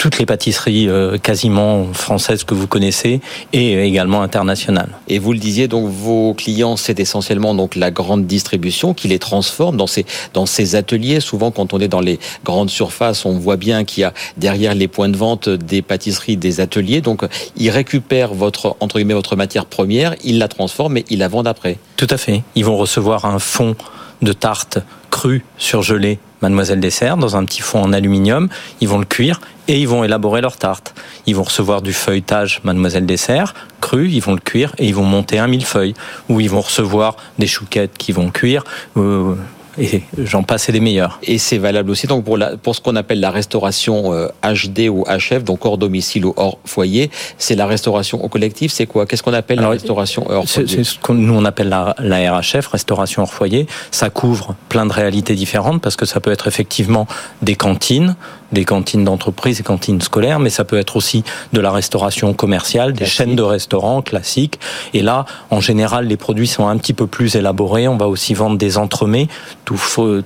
toutes 0.00 0.18
les 0.18 0.24
pâtisseries 0.24 0.88
euh, 0.88 1.18
quasiment 1.18 1.92
françaises 1.92 2.42
que 2.44 2.54
vous 2.54 2.66
connaissez 2.66 3.20
et 3.52 3.86
également 3.86 4.22
internationales. 4.22 4.88
Et 5.08 5.18
vous 5.18 5.34
le 5.34 5.38
disiez, 5.38 5.68
donc 5.68 5.90
vos 5.90 6.32
clients, 6.32 6.78
c'est 6.78 6.98
essentiellement 6.98 7.54
donc 7.54 7.76
la 7.76 7.90
grande 7.90 8.26
distribution 8.26 8.94
qui 8.94 9.08
les 9.08 9.18
transforme 9.18 9.76
dans 9.76 9.86
ces 9.86 10.06
dans 10.32 10.46
ces 10.46 10.74
ateliers. 10.74 11.20
Souvent, 11.20 11.50
quand 11.50 11.74
on 11.74 11.80
est 11.80 11.88
dans 11.88 12.00
les 12.00 12.18
grandes 12.46 12.70
surfaces, 12.70 13.26
on 13.26 13.38
voit 13.38 13.58
bien 13.58 13.84
qu'il 13.84 14.00
y 14.00 14.04
a 14.04 14.14
derrière 14.38 14.74
les 14.74 14.88
points 14.88 15.10
de 15.10 15.18
vente 15.18 15.50
des 15.50 15.82
pâtisseries, 15.82 16.38
des 16.38 16.60
ateliers. 16.60 17.02
Donc, 17.02 17.20
ils 17.58 17.68
récupèrent 17.68 18.32
votre 18.32 18.78
entre 18.80 18.96
guillemets 18.96 19.12
votre 19.12 19.36
matière 19.36 19.66
première, 19.66 20.14
ils 20.24 20.38
la 20.38 20.48
transforment 20.48 20.96
et 20.96 21.04
ils 21.10 21.18
la 21.18 21.28
vendent 21.28 21.46
après. 21.46 21.76
Tout 21.98 22.08
à 22.08 22.16
fait. 22.16 22.42
Ils 22.54 22.64
vont 22.64 22.78
recevoir 22.78 23.26
un 23.26 23.38
fond 23.38 23.76
de 24.22 24.32
tarte 24.32 24.78
cru 25.10 25.44
surgelé 25.58 26.18
Mademoiselle 26.42 26.80
Dessert 26.80 27.16
dans 27.16 27.36
un 27.36 27.44
petit 27.44 27.60
fond 27.60 27.82
en 27.82 27.92
aluminium. 27.92 28.48
Ils 28.80 28.88
vont 28.88 28.98
le 28.98 29.04
cuire 29.04 29.40
et 29.68 29.78
ils 29.78 29.88
vont 29.88 30.04
élaborer 30.04 30.40
leur 30.40 30.56
tarte. 30.56 30.94
Ils 31.26 31.36
vont 31.36 31.42
recevoir 31.42 31.82
du 31.82 31.92
feuilletage 31.92 32.60
Mademoiselle 32.64 33.06
Dessert 33.06 33.54
cru, 33.80 34.08
ils 34.08 34.20
vont 34.20 34.34
le 34.34 34.40
cuire 34.40 34.74
et 34.78 34.86
ils 34.86 34.94
vont 34.94 35.04
monter 35.04 35.38
un 35.38 35.46
millefeuille. 35.46 35.94
Ou 36.28 36.40
ils 36.40 36.50
vont 36.50 36.60
recevoir 36.60 37.16
des 37.38 37.46
chouquettes 37.46 37.96
qui 37.98 38.12
vont 38.12 38.30
cuire. 38.30 38.64
Euh, 38.96 39.34
et 39.78 40.02
j'en 40.18 40.42
passe 40.42 40.68
et 40.68 40.72
des 40.72 40.80
meilleurs. 40.80 41.18
Et 41.22 41.38
c'est 41.38 41.58
valable 41.58 41.90
aussi 41.90 42.06
donc 42.06 42.24
pour, 42.24 42.36
la, 42.36 42.56
pour 42.56 42.74
ce 42.74 42.80
qu'on 42.80 42.96
appelle 42.96 43.20
la 43.20 43.30
restauration 43.30 44.12
HD 44.42 44.80
euh, 44.80 44.88
ou 44.88 45.04
HF, 45.04 45.44
donc 45.44 45.64
hors 45.64 45.78
domicile 45.78 46.24
ou 46.26 46.34
hors 46.36 46.58
foyer. 46.64 47.10
C'est 47.38 47.56
la 47.56 47.66
restauration 47.66 48.22
au 48.24 48.28
collectif, 48.28 48.72
c'est 48.72 48.86
quoi? 48.86 49.06
Qu'est-ce 49.06 49.22
qu'on 49.22 49.32
appelle 49.32 49.60
la 49.60 49.68
restauration 49.68 50.30
hors 50.30 50.48
foyer? 50.48 50.68
C'est 50.68 50.84
ce 50.84 50.98
que 50.98 51.12
nous 51.12 51.34
on 51.34 51.44
appelle 51.44 51.68
la, 51.68 51.94
la 51.98 52.38
RHF, 52.38 52.66
restauration 52.66 53.22
hors 53.22 53.32
foyer. 53.32 53.66
Ça 53.90 54.10
couvre 54.10 54.54
plein 54.68 54.86
de 54.86 54.92
réalités 54.92 55.34
différentes 55.34 55.82
parce 55.82 55.96
que 55.96 56.06
ça 56.06 56.20
peut 56.20 56.32
être 56.32 56.48
effectivement 56.48 57.06
des 57.42 57.54
cantines, 57.54 58.16
des 58.52 58.64
cantines 58.64 59.04
d'entreprise 59.04 59.60
et 59.60 59.62
cantines 59.62 60.00
scolaires, 60.00 60.38
mais 60.38 60.50
ça 60.50 60.64
peut 60.64 60.78
être 60.78 60.96
aussi 60.96 61.24
de 61.52 61.60
la 61.60 61.70
restauration 61.70 62.34
commerciale, 62.34 62.92
des 62.92 63.06
chaînes 63.06 63.36
de 63.36 63.42
restaurants 63.42 64.02
classiques. 64.02 64.58
Et 64.94 65.02
là, 65.02 65.24
en 65.50 65.60
général, 65.60 66.06
les 66.06 66.16
produits 66.16 66.46
sont 66.46 66.68
un 66.68 66.76
petit 66.76 66.92
peu 66.92 67.06
plus 67.06 67.36
élaborés. 67.36 67.88
On 67.88 67.96
va 67.96 68.08
aussi 68.08 68.34
vendre 68.34 68.58
des 68.58 68.78
entremets, 68.78 69.28
tout, 69.64 69.80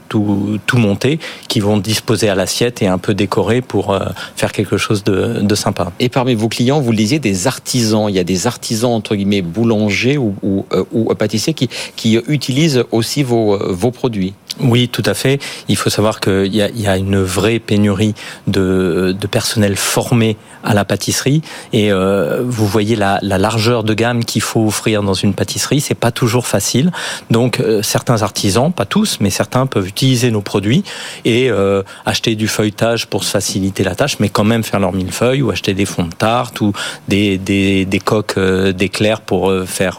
tout, 0.08 0.58
tout 0.66 0.78
monté, 0.78 1.18
qui 1.48 1.60
vont 1.60 1.78
disposer 1.78 2.28
à 2.28 2.34
l'assiette 2.34 2.82
et 2.82 2.86
un 2.86 2.98
peu 2.98 3.14
décorer 3.14 3.60
pour 3.60 3.92
euh, 3.92 4.00
faire 4.36 4.52
quelque 4.52 4.76
chose 4.76 5.04
de, 5.04 5.40
de, 5.40 5.54
sympa. 5.54 5.92
Et 6.00 6.08
parmi 6.08 6.34
vos 6.34 6.48
clients, 6.48 6.80
vous 6.80 6.90
le 6.90 7.04
des 7.04 7.46
artisans. 7.46 8.06
Il 8.08 8.14
y 8.14 8.18
a 8.18 8.24
des 8.24 8.46
artisans, 8.46 8.92
entre 8.92 9.14
guillemets, 9.14 9.42
boulangers 9.42 10.16
ou, 10.16 10.34
ou, 10.42 10.64
euh, 10.72 10.84
ou 10.92 11.14
pâtissiers 11.14 11.52
qui, 11.52 11.68
qui 11.96 12.18
utilisent 12.28 12.84
aussi 12.90 13.22
vos, 13.22 13.58
vos 13.72 13.90
produits. 13.90 14.32
Oui, 14.60 14.88
tout 14.88 15.02
à 15.04 15.14
fait. 15.14 15.40
Il 15.68 15.76
faut 15.76 15.90
savoir 15.90 16.20
qu'il 16.20 16.54
y 16.54 16.62
a, 16.62 16.70
y 16.70 16.86
a 16.86 16.96
une 16.96 17.20
vraie 17.20 17.58
pénurie 17.58 18.14
de, 18.46 19.14
de, 19.18 19.26
personnel 19.26 19.76
formé 19.76 20.36
à 20.62 20.74
la 20.74 20.84
pâtisserie. 20.84 21.42
Et 21.72 21.92
euh, 21.92 22.42
vous 22.44 22.66
voyez 22.66 22.94
la, 22.94 23.18
la 23.22 23.36
largeur 23.36 23.82
de 23.82 23.94
gamme 23.94 24.24
qu'il 24.24 24.42
faut 24.42 24.64
offrir 24.64 25.02
dans 25.02 25.14
une 25.14 25.34
pâtisserie. 25.34 25.80
C'est 25.80 25.96
pas 25.96 26.12
toujours 26.12 26.46
facile. 26.46 26.92
Donc 27.30 27.58
euh, 27.58 27.82
certains 27.82 28.22
artisans, 28.22 28.72
pas 28.72 28.84
tous, 28.84 29.18
mais 29.20 29.30
certains 29.30 29.66
peuvent 29.66 29.88
utiliser 29.88 30.30
nos 30.30 30.40
produits 30.40 30.84
et 31.24 31.50
euh, 31.50 31.82
acheter 32.06 32.36
du 32.36 32.46
feuilletage 32.46 33.06
pour 33.06 33.24
se 33.24 33.30
faciliter 33.30 33.82
la 33.82 33.94
tâche, 33.94 34.18
mais 34.20 34.28
quand 34.28 34.44
même 34.44 34.62
faire 34.62 34.80
leur 34.80 34.92
millefeuille 34.92 35.42
ou 35.42 35.50
acheter 35.50 35.74
des 35.74 35.84
fonds 35.84 36.04
de 36.04 36.14
tarte 36.14 36.60
ou 36.60 36.72
des, 37.08 37.38
des, 37.38 37.84
des 37.84 37.98
coques 37.98 38.34
euh, 38.38 38.72
d'éclairs 38.72 39.20
pour 39.20 39.50
euh, 39.50 39.64
faire 39.66 39.98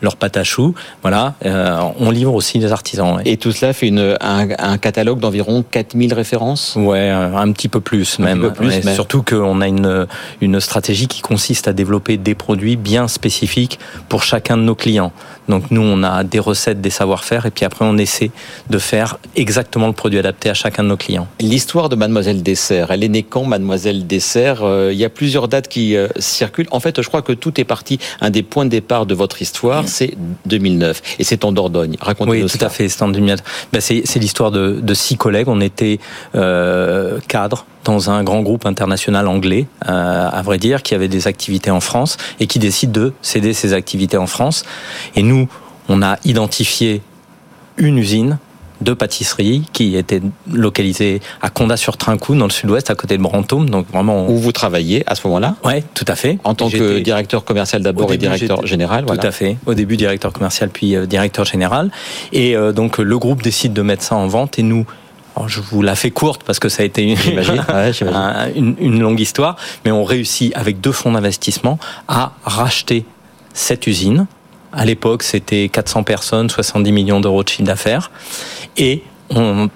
leur 0.00 0.16
pâte 0.16 0.36
à 0.36 0.44
choux. 0.44 0.74
Voilà, 1.02 1.34
on 1.98 2.10
livre 2.10 2.34
aussi 2.34 2.58
des 2.58 2.72
artisans. 2.72 3.20
Et 3.24 3.36
tout 3.36 3.52
cela 3.52 3.72
fait 3.72 3.89
un, 3.98 4.78
catalogue 4.78 5.18
d'environ 5.18 5.64
4000 5.68 6.14
références 6.14 6.76
Ouais, 6.76 7.08
un 7.08 7.52
petit 7.52 7.68
peu 7.68 7.80
plus 7.80 8.18
même. 8.18 8.52
plus, 8.52 8.82
Surtout 8.94 9.22
qu'on 9.22 9.60
a 9.60 9.68
une, 9.68 10.06
une 10.40 10.60
stratégie 10.60 11.08
qui 11.08 11.20
consiste 11.20 11.68
à 11.68 11.72
développer 11.72 12.16
des 12.16 12.34
produits 12.34 12.76
bien 12.76 13.08
spécifiques 13.08 13.78
pour 14.08 14.22
chacun 14.22 14.56
de 14.56 14.62
nos 14.62 14.74
clients. 14.74 15.12
Donc 15.50 15.70
nous, 15.70 15.82
on 15.82 16.02
a 16.02 16.24
des 16.24 16.38
recettes, 16.38 16.80
des 16.80 16.90
savoir-faire, 16.90 17.46
et 17.46 17.50
puis 17.50 17.64
après, 17.64 17.84
on 17.84 17.98
essaie 17.98 18.30
de 18.70 18.78
faire 18.78 19.18
exactement 19.36 19.86
le 19.88 19.92
produit 19.92 20.18
adapté 20.18 20.48
à 20.48 20.54
chacun 20.54 20.82
de 20.82 20.88
nos 20.88 20.96
clients. 20.96 21.28
L'histoire 21.40 21.88
de 21.88 21.96
Mademoiselle 21.96 22.42
Dessert, 22.42 22.90
elle 22.90 23.04
est 23.04 23.08
née 23.08 23.22
quand 23.22 23.44
Mademoiselle 23.44 24.06
Dessert? 24.06 24.62
Euh, 24.62 24.90
Il 24.92 24.98
y 24.98 25.04
a 25.04 25.10
plusieurs 25.10 25.48
dates 25.48 25.68
qui 25.68 25.96
euh, 25.96 26.08
circulent. 26.18 26.68
En 26.70 26.80
fait, 26.80 27.02
je 27.02 27.08
crois 27.08 27.22
que 27.22 27.32
tout 27.32 27.60
est 27.60 27.64
parti. 27.64 27.98
Un 28.20 28.30
des 28.30 28.42
points 28.42 28.64
de 28.64 28.70
départ 28.70 29.06
de 29.06 29.14
votre 29.14 29.42
histoire, 29.42 29.88
c'est 29.88 30.14
2009, 30.46 31.02
et 31.18 31.24
c'est 31.24 31.44
en 31.44 31.52
Dordogne. 31.52 31.96
Racontez-nous 32.00 32.44
Oui, 32.44 32.50
tout 32.50 32.64
à 32.64 32.68
fait, 32.68 32.88
c'est 32.88 33.02
en 33.02 33.08
2009. 33.08 33.40
Ben, 33.72 33.80
c'est 33.80 34.18
l'histoire 34.18 34.50
de, 34.50 34.78
de, 34.80 34.94
six 34.94 35.16
collègues. 35.16 35.48
On 35.48 35.60
était 35.60 35.98
euh, 36.34 37.18
cadres 37.28 37.66
dans 37.84 38.10
un 38.10 38.22
grand 38.24 38.42
groupe 38.42 38.66
international 38.66 39.26
anglais, 39.28 39.66
euh, 39.88 40.28
à 40.30 40.42
vrai 40.42 40.58
dire, 40.58 40.82
qui 40.82 40.94
avait 40.94 41.08
des 41.08 41.26
activités 41.26 41.70
en 41.70 41.80
France 41.80 42.16
et 42.38 42.46
qui 42.46 42.58
décide 42.58 42.92
de 42.92 43.12
céder 43.22 43.52
ses 43.52 43.72
activités 43.72 44.16
en 44.16 44.26
France. 44.26 44.64
Et 45.16 45.22
nous, 45.22 45.48
on 45.88 46.02
a 46.02 46.18
identifié 46.24 47.02
une 47.76 47.98
usine 47.98 48.38
de 48.80 48.94
pâtisserie 48.94 49.62
qui 49.72 49.96
était 49.96 50.22
localisée 50.50 51.20
à 51.42 51.50
Condat-sur-Trincou, 51.50 52.34
dans 52.34 52.46
le 52.46 52.50
sud-ouest, 52.50 52.90
à 52.90 52.94
côté 52.94 53.16
de 53.16 53.22
Brantôme. 53.22 53.68
Donc 53.68 53.86
vraiment. 53.90 54.26
Où 54.28 54.38
vous 54.38 54.52
travaillez 54.52 55.02
à 55.06 55.14
ce 55.14 55.26
moment-là? 55.26 55.56
Ouais, 55.64 55.84
tout 55.94 56.04
à 56.08 56.16
fait. 56.16 56.38
En 56.44 56.54
tant 56.54 56.70
que 56.70 56.98
directeur 56.98 57.44
commercial 57.44 57.82
d'abord 57.82 58.12
et 58.12 58.16
directeur 58.16 58.66
général. 58.66 59.04
Tout 59.04 59.18
à 59.22 59.30
fait. 59.30 59.56
Au 59.66 59.74
début 59.74 59.96
directeur 59.96 60.32
commercial 60.32 60.70
puis 60.70 60.96
euh, 60.96 61.06
directeur 61.06 61.44
général. 61.44 61.90
Et 62.32 62.56
euh, 62.56 62.72
donc 62.72 62.98
le 62.98 63.18
groupe 63.18 63.42
décide 63.42 63.72
de 63.72 63.82
mettre 63.82 64.02
ça 64.02 64.16
en 64.16 64.26
vente 64.26 64.58
et 64.58 64.62
nous 64.62 64.86
je 65.48 65.60
vous 65.60 65.82
la 65.82 65.94
fais 65.94 66.10
courte 66.10 66.42
parce 66.44 66.58
que 66.58 66.68
ça 66.68 66.82
a 66.82 66.86
été 66.86 67.02
une, 67.02 67.16
une, 68.56 68.76
une, 68.78 69.00
longue 69.00 69.20
histoire, 69.20 69.56
mais 69.84 69.90
on 69.90 70.04
réussit 70.04 70.54
avec 70.56 70.80
deux 70.80 70.92
fonds 70.92 71.12
d'investissement 71.12 71.78
à 72.08 72.32
racheter 72.44 73.04
cette 73.52 73.86
usine. 73.86 74.26
À 74.72 74.84
l'époque, 74.84 75.22
c'était 75.22 75.68
400 75.68 76.04
personnes, 76.04 76.48
70 76.48 76.92
millions 76.92 77.20
d'euros 77.20 77.42
de 77.42 77.48
chiffre 77.48 77.64
d'affaires. 77.64 78.10
Et 78.76 79.02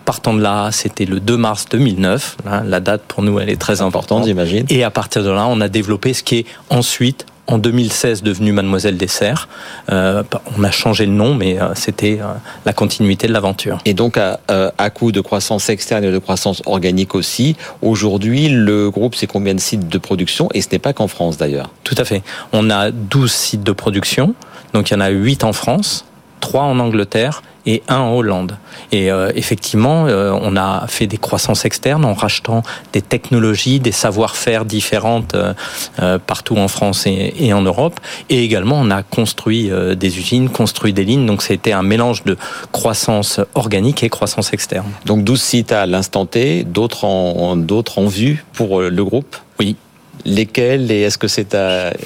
partant 0.04 0.34
de 0.34 0.42
là, 0.42 0.70
c'était 0.72 1.04
le 1.04 1.20
2 1.20 1.36
mars 1.36 1.66
2009. 1.70 2.36
La 2.64 2.80
date 2.80 3.02
pour 3.02 3.22
nous, 3.22 3.38
elle 3.38 3.50
est 3.50 3.60
très 3.60 3.80
importante, 3.80 4.24
j'imagine. 4.24 4.66
Et 4.68 4.84
à 4.84 4.90
partir 4.90 5.22
de 5.22 5.30
là, 5.30 5.46
on 5.48 5.60
a 5.60 5.68
développé 5.68 6.12
ce 6.12 6.22
qui 6.22 6.38
est 6.38 6.46
ensuite 6.70 7.26
en 7.46 7.58
2016 7.58 8.22
devenue 8.22 8.52
Mademoiselle 8.52 8.96
Dessert. 8.96 9.48
Euh, 9.90 10.22
on 10.56 10.64
a 10.64 10.70
changé 10.70 11.06
le 11.06 11.12
nom, 11.12 11.34
mais 11.34 11.60
euh, 11.60 11.74
c'était 11.74 12.18
euh, 12.20 12.32
la 12.64 12.72
continuité 12.72 13.26
de 13.26 13.32
l'aventure. 13.32 13.78
Et 13.84 13.94
donc, 13.94 14.16
à, 14.16 14.40
euh, 14.50 14.70
à 14.78 14.90
coup 14.90 15.12
de 15.12 15.20
croissance 15.20 15.68
externe 15.68 16.04
et 16.04 16.12
de 16.12 16.18
croissance 16.18 16.62
organique 16.66 17.14
aussi, 17.14 17.56
aujourd'hui, 17.82 18.48
le 18.48 18.90
groupe, 18.90 19.14
c'est 19.14 19.26
combien 19.26 19.54
de 19.54 19.60
sites 19.60 19.88
de 19.88 19.98
production? 19.98 20.48
Et 20.54 20.60
ce 20.60 20.68
n'est 20.72 20.78
pas 20.78 20.92
qu'en 20.92 21.08
France 21.08 21.36
d'ailleurs. 21.36 21.70
Tout 21.84 21.96
à 21.98 22.04
fait. 22.04 22.22
On 22.52 22.70
a 22.70 22.90
12 22.90 23.30
sites 23.30 23.62
de 23.62 23.72
production, 23.72 24.34
donc 24.72 24.90
il 24.90 24.94
y 24.94 24.96
en 24.96 25.00
a 25.00 25.08
8 25.08 25.44
en 25.44 25.52
France, 25.52 26.04
3 26.40 26.62
en 26.62 26.78
Angleterre 26.78 27.42
et 27.66 27.82
un 27.88 27.98
en 27.98 28.14
Hollande. 28.14 28.58
Et 28.92 29.10
euh, 29.10 29.32
effectivement, 29.34 30.06
euh, 30.06 30.32
on 30.40 30.56
a 30.56 30.86
fait 30.86 31.06
des 31.06 31.16
croissances 31.16 31.64
externes 31.64 32.04
en 32.04 32.14
rachetant 32.14 32.62
des 32.92 33.02
technologies, 33.02 33.80
des 33.80 33.92
savoir-faire 33.92 34.64
différentes 34.64 35.34
euh, 35.34 36.18
partout 36.18 36.56
en 36.56 36.68
France 36.68 37.06
et, 37.06 37.34
et, 37.38 37.52
en 37.52 37.62
Europe. 37.62 38.00
Et 38.28 38.44
également, 38.44 38.76
on 38.80 38.90
a 38.90 39.02
construit 39.02 39.70
des 39.96 40.18
usines, 40.18 40.48
construit 40.48 40.92
des 40.92 41.04
lignes. 41.04 41.26
Donc, 41.26 41.42
c'était 41.42 41.72
un 41.72 41.82
mélange 41.82 42.24
de 42.24 42.36
croissance 42.72 43.40
organique 43.54 44.02
et 44.02 44.08
croissance 44.08 44.52
externe. 44.52 44.86
Donc, 45.06 45.24
12 45.24 45.40
sites 45.40 45.72
à 45.72 45.86
l'instant 45.86 46.26
T, 46.26 46.64
d'autres 46.64 47.04
en, 47.04 47.56
d'autres 47.56 47.98
en 47.98 48.06
vue 48.06 48.44
pour 48.52 48.80
le 48.80 49.04
groupe? 49.04 49.36
Oui, 49.58 49.76
Lesquels 50.24 50.90
et 50.90 51.02
est-ce 51.02 51.18
que 51.18 51.28
c'est 51.28 51.56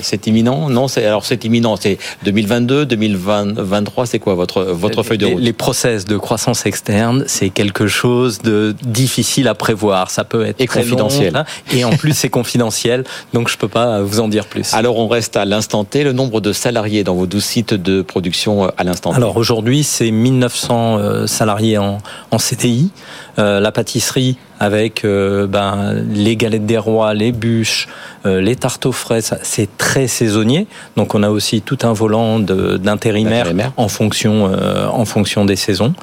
c'est 0.00 0.26
imminent? 0.26 0.68
Non, 0.68 0.88
c'est 0.88 1.04
alors 1.04 1.24
c'est 1.24 1.44
imminent. 1.44 1.76
C'est 1.76 1.98
2022, 2.24 2.86
2023. 2.86 4.06
C'est 4.06 4.18
quoi 4.18 4.34
votre 4.34 4.62
votre 4.64 5.02
feuille 5.02 5.18
de 5.18 5.26
route? 5.26 5.40
Les 5.40 5.52
process 5.52 6.04
de 6.04 6.16
croissance 6.16 6.66
externe, 6.66 7.24
c'est 7.26 7.50
quelque 7.50 7.86
chose 7.86 8.40
de 8.40 8.74
difficile 8.82 9.48
à 9.48 9.54
prévoir. 9.54 10.10
Ça 10.10 10.24
peut 10.24 10.44
être 10.44 10.60
et 10.60 10.66
confidentiel. 10.66 11.34
Long, 11.34 11.40
hein. 11.40 11.44
et 11.72 11.84
en 11.84 11.90
plus, 11.90 12.12
c'est 12.12 12.28
confidentiel, 12.28 13.04
donc 13.32 13.48
je 13.48 13.56
peux 13.56 13.68
pas 13.68 14.00
vous 14.02 14.20
en 14.20 14.28
dire 14.28 14.46
plus. 14.46 14.74
Alors 14.74 14.98
on 14.98 15.08
reste 15.08 15.36
à 15.36 15.44
l'instant 15.44 15.84
T. 15.84 16.04
Le 16.04 16.12
nombre 16.12 16.40
de 16.40 16.52
salariés 16.52 17.04
dans 17.04 17.14
vos 17.14 17.26
12 17.26 17.44
sites 17.44 17.74
de 17.74 18.02
production 18.02 18.70
à 18.76 18.84
l'instant 18.84 19.10
T. 19.10 19.16
Alors 19.16 19.36
aujourd'hui, 19.36 19.84
c'est 19.84 20.10
1900 20.10 20.98
euh, 20.98 21.26
salariés 21.26 21.78
en, 21.78 21.98
en 22.30 22.38
CDI. 22.38 22.90
La 23.38 23.72
pâtisserie 23.72 24.36
avec 24.60 25.04
ben, 25.04 25.94
les 26.12 26.36
galettes 26.36 26.66
des 26.66 26.78
rois, 26.78 27.14
les 27.14 27.30
bûches, 27.30 27.88
les 28.24 28.56
tartes 28.56 28.86
aux 28.86 28.92
fraises, 28.92 29.38
c'est 29.42 29.68
très 29.78 30.08
saisonnier. 30.08 30.66
Donc 30.96 31.14
on 31.14 31.22
a 31.22 31.30
aussi 31.30 31.60
tout 31.62 31.78
un 31.82 31.92
volant 31.92 32.40
d'intérimaire 32.40 33.46
en 33.76 33.88
fonction 33.88 34.50
en 34.92 35.04
fonction 35.04 35.44
des 35.44 35.54
saisons. 35.56 35.94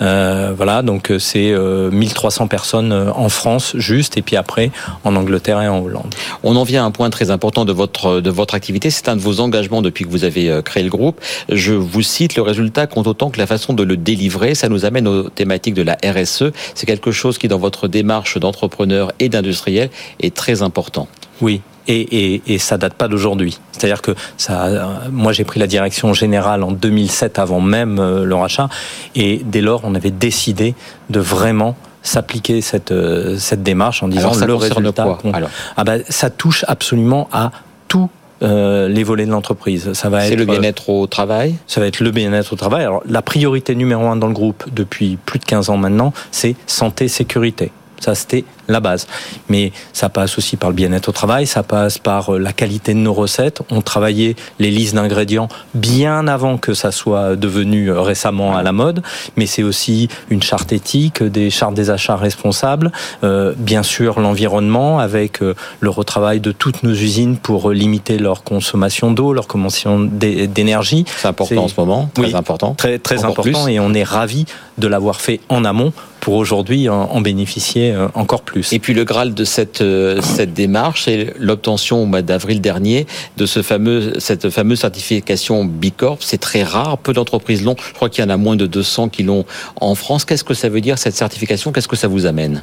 voilà, 0.00 0.82
donc 0.82 1.12
c'est 1.18 1.54
1300 1.54 2.48
personnes 2.48 2.92
en 2.92 3.28
France 3.28 3.74
juste, 3.76 4.16
et 4.16 4.22
puis 4.22 4.36
après 4.36 4.70
en 5.04 5.14
Angleterre 5.14 5.60
et 5.60 5.68
en 5.68 5.80
Hollande. 5.80 6.14
On 6.42 6.56
en 6.56 6.64
vient 6.64 6.84
à 6.84 6.86
un 6.86 6.90
point 6.90 7.10
très 7.10 7.30
important 7.30 7.66
de 7.66 7.72
votre 7.72 8.20
de 8.20 8.30
votre 8.30 8.54
activité. 8.54 8.90
C'est 8.90 9.08
un 9.08 9.16
de 9.16 9.20
vos 9.20 9.40
engagements 9.40 9.82
depuis 9.82 10.04
que 10.04 10.10
vous 10.10 10.24
avez 10.24 10.62
créé 10.64 10.82
le 10.82 10.90
groupe. 10.90 11.20
Je 11.50 11.74
vous 11.74 12.02
cite 12.02 12.36
le 12.36 12.42
résultat 12.42 12.86
compte 12.86 13.06
autant 13.06 13.28
que 13.28 13.38
la 13.38 13.46
façon 13.46 13.74
de 13.74 13.82
le 13.82 13.98
délivrer. 13.98 14.54
Ça 14.54 14.70
nous 14.70 14.86
amène 14.86 15.06
aux 15.06 15.28
thématiques 15.28 15.74
de 15.74 15.82
la 15.82 15.98
RSE. 16.02 16.52
C'est 16.78 16.86
quelque 16.86 17.10
chose 17.10 17.38
qui, 17.38 17.48
dans 17.48 17.58
votre 17.58 17.88
démarche 17.88 18.38
d'entrepreneur 18.38 19.10
et 19.18 19.28
d'industriel, 19.28 19.90
est 20.20 20.32
très 20.32 20.62
important. 20.62 21.08
Oui, 21.40 21.60
et, 21.88 22.34
et, 22.34 22.42
et, 22.46 22.58
ça 22.58 22.78
date 22.78 22.94
pas 22.94 23.08
d'aujourd'hui. 23.08 23.58
C'est-à-dire 23.72 24.00
que 24.00 24.14
ça, 24.36 25.00
moi 25.10 25.32
j'ai 25.32 25.42
pris 25.42 25.58
la 25.58 25.66
direction 25.66 26.14
générale 26.14 26.62
en 26.62 26.70
2007 26.70 27.40
avant 27.40 27.60
même 27.60 27.98
euh, 27.98 28.24
le 28.24 28.34
rachat, 28.36 28.68
et 29.16 29.40
dès 29.44 29.60
lors 29.60 29.80
on 29.82 29.96
avait 29.96 30.12
décidé 30.12 30.76
de 31.10 31.18
vraiment 31.18 31.74
s'appliquer 32.02 32.60
cette 32.60 32.92
euh, 32.92 33.38
cette 33.38 33.64
démarche 33.64 34.04
en 34.04 34.08
disant 34.08 34.32
ça 34.32 34.46
le 34.46 34.54
résultat. 34.54 35.02
Quoi, 35.02 35.34
alors? 35.34 35.50
Ah 35.76 35.82
bah, 35.82 35.96
ça 36.08 36.30
touche 36.30 36.64
absolument 36.68 37.28
à 37.32 37.50
tout 37.88 38.08
euh, 38.42 38.88
les 38.88 39.02
volets 39.02 39.26
de 39.26 39.30
l'entreprise. 39.30 39.92
Ça 39.94 40.08
va 40.08 40.24
être. 40.24 40.30
C'est 40.30 40.36
le 40.36 40.44
bien-être 40.44 40.90
au 40.90 41.06
travail. 41.06 41.56
Ça 41.66 41.80
va 41.80 41.86
être 41.86 42.00
le 42.00 42.10
bien-être 42.10 42.52
au 42.52 42.56
travail. 42.56 42.84
Alors 42.84 43.02
la 43.08 43.22
priorité 43.22 43.74
numéro 43.74 44.06
un 44.06 44.16
dans 44.16 44.28
le 44.28 44.32
groupe 44.32 44.64
depuis 44.72 45.18
plus 45.24 45.38
de 45.38 45.44
15 45.44 45.70
ans 45.70 45.76
maintenant, 45.76 46.12
c'est 46.30 46.56
santé 46.66 47.08
sécurité. 47.08 47.72
Ça, 48.00 48.14
c'était 48.14 48.44
la 48.68 48.80
base. 48.80 49.06
Mais 49.48 49.72
ça 49.92 50.08
passe 50.08 50.38
aussi 50.38 50.56
par 50.56 50.70
le 50.70 50.76
bien-être 50.76 51.08
au 51.08 51.12
travail, 51.12 51.46
ça 51.46 51.62
passe 51.62 51.98
par 51.98 52.34
euh, 52.34 52.38
la 52.38 52.52
qualité 52.52 52.94
de 52.94 52.98
nos 52.98 53.14
recettes. 53.14 53.62
On 53.70 53.80
travaillait 53.80 54.36
les 54.58 54.70
listes 54.70 54.94
d'ingrédients 54.94 55.48
bien 55.74 56.28
avant 56.28 56.58
que 56.58 56.74
ça 56.74 56.92
soit 56.92 57.36
devenu 57.36 57.90
euh, 57.90 58.00
récemment 58.00 58.56
à 58.56 58.62
la 58.62 58.72
mode, 58.72 59.02
mais 59.36 59.46
c'est 59.46 59.62
aussi 59.62 60.08
une 60.30 60.42
charte 60.42 60.72
éthique, 60.72 61.22
des 61.22 61.50
chartes 61.50 61.74
des 61.74 61.90
achats 61.90 62.16
responsables, 62.16 62.92
euh, 63.24 63.54
bien 63.56 63.82
sûr 63.82 64.20
l'environnement 64.20 64.98
avec 64.98 65.40
le 65.40 65.90
retravail 65.90 66.40
de 66.40 66.52
toutes 66.52 66.82
nos 66.82 66.92
usines 66.92 67.36
pour 67.36 67.70
limiter 67.70 68.18
leur 68.18 68.42
consommation 68.42 69.10
d'eau, 69.10 69.32
leur 69.32 69.46
consommation 69.46 70.00
d'énergie. 70.00 71.04
C'est 71.16 71.28
important 71.28 71.64
en 71.64 71.68
ce 71.68 71.74
moment, 71.78 72.10
très 72.14 72.34
important. 72.34 72.74
Très, 72.74 72.98
très 72.98 73.24
important 73.24 73.68
et 73.68 73.80
on 73.80 73.94
est 73.94 74.04
ravi 74.04 74.44
de 74.78 74.86
l'avoir 74.86 75.20
fait 75.20 75.40
en 75.48 75.64
amont 75.64 75.92
pour 76.28 76.36
aujourd'hui 76.36 76.90
en 76.90 77.22
bénéficier 77.22 77.96
encore 78.12 78.42
plus. 78.42 78.74
Et 78.74 78.78
puis 78.78 78.92
le 78.92 79.04
Graal 79.04 79.32
de 79.32 79.44
cette, 79.44 79.80
euh, 79.80 80.20
cette 80.20 80.52
démarche, 80.52 81.04
c'est 81.04 81.32
l'obtention 81.38 82.02
au 82.02 82.04
mois 82.04 82.20
d'avril 82.20 82.60
dernier 82.60 83.06
de 83.38 83.46
ce 83.46 83.62
fameux, 83.62 84.12
cette 84.18 84.50
fameuse 84.50 84.80
certification 84.80 85.64
B 85.64 85.86
Corp. 85.96 86.18
C'est 86.22 86.36
très 86.36 86.64
rare, 86.64 86.98
peu 86.98 87.14
d'entreprises 87.14 87.64
l'ont. 87.64 87.76
Je 87.78 87.94
crois 87.94 88.10
qu'il 88.10 88.22
y 88.22 88.26
en 88.26 88.28
a 88.28 88.36
moins 88.36 88.56
de 88.56 88.66
200 88.66 89.08
qui 89.08 89.22
l'ont 89.22 89.46
en 89.80 89.94
France. 89.94 90.26
Qu'est-ce 90.26 90.44
que 90.44 90.52
ça 90.52 90.68
veut 90.68 90.82
dire 90.82 90.98
cette 90.98 91.16
certification? 91.16 91.72
Qu'est-ce 91.72 91.88
que 91.88 91.96
ça 91.96 92.08
vous 92.08 92.26
amène? 92.26 92.62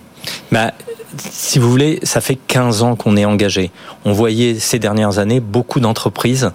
Bah, 0.51 0.71
si 1.17 1.57
vous 1.57 1.71
voulez, 1.71 1.97
ça 2.03 2.21
fait 2.21 2.37
15 2.47 2.83
ans 2.83 2.95
qu'on 2.95 3.17
est 3.17 3.25
engagé. 3.25 3.71
On 4.05 4.13
voyait 4.13 4.59
ces 4.59 4.77
dernières 4.77 5.17
années 5.17 5.39
beaucoup 5.39 5.79
d'entreprises 5.79 6.51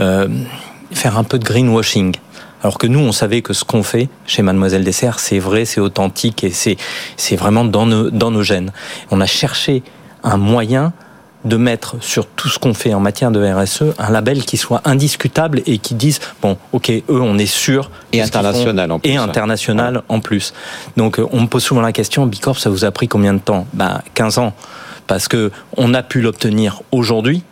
euh, 0.00 0.28
faire 0.92 1.18
un 1.18 1.24
peu 1.24 1.38
de 1.38 1.44
greenwashing. 1.44 2.14
Alors 2.64 2.78
que 2.78 2.86
nous, 2.86 2.98
on 2.98 3.12
savait 3.12 3.42
que 3.42 3.52
ce 3.52 3.62
qu'on 3.62 3.82
fait 3.82 4.08
chez 4.26 4.40
Mademoiselle 4.40 4.84
Dessert, 4.84 5.20
c'est 5.20 5.38
vrai, 5.38 5.66
c'est 5.66 5.82
authentique 5.82 6.44
et 6.44 6.50
c'est, 6.50 6.78
c'est 7.18 7.36
vraiment 7.36 7.66
dans 7.66 7.84
nos, 7.84 8.10
dans 8.10 8.30
nos 8.30 8.42
gènes. 8.42 8.72
On 9.10 9.20
a 9.20 9.26
cherché 9.26 9.82
un 10.22 10.38
moyen 10.38 10.94
de 11.44 11.58
mettre 11.58 11.96
sur 12.00 12.24
tout 12.24 12.48
ce 12.48 12.58
qu'on 12.58 12.72
fait 12.72 12.94
en 12.94 13.00
matière 13.00 13.30
de 13.30 13.44
RSE 13.44 13.82
un 13.98 14.10
label 14.10 14.46
qui 14.46 14.56
soit 14.56 14.80
indiscutable 14.86 15.60
et 15.66 15.76
qui 15.76 15.94
dise 15.94 16.20
bon 16.40 16.56
ok 16.72 16.88
eux 16.88 17.20
on 17.20 17.36
est 17.36 17.44
sûr 17.44 17.90
et 18.14 18.22
international 18.22 18.90
en 18.90 18.98
plus. 18.98 19.10
Et 19.10 19.16
international 19.18 20.02
en 20.08 20.20
plus. 20.20 20.54
Donc 20.96 21.20
on 21.32 21.42
me 21.42 21.46
pose 21.46 21.62
souvent 21.62 21.82
la 21.82 21.92
question 21.92 22.24
Bicorp 22.24 22.58
ça 22.58 22.70
vous 22.70 22.86
a 22.86 22.90
pris 22.92 23.08
combien 23.08 23.34
de 23.34 23.40
temps? 23.40 23.66
Ben 23.74 24.00
15 24.14 24.38
ans. 24.38 24.54
Parce 25.06 25.28
que 25.28 25.50
on 25.76 25.92
a 25.92 26.02
pu 26.02 26.22
l'obtenir 26.22 26.80
aujourd'hui 26.92 27.42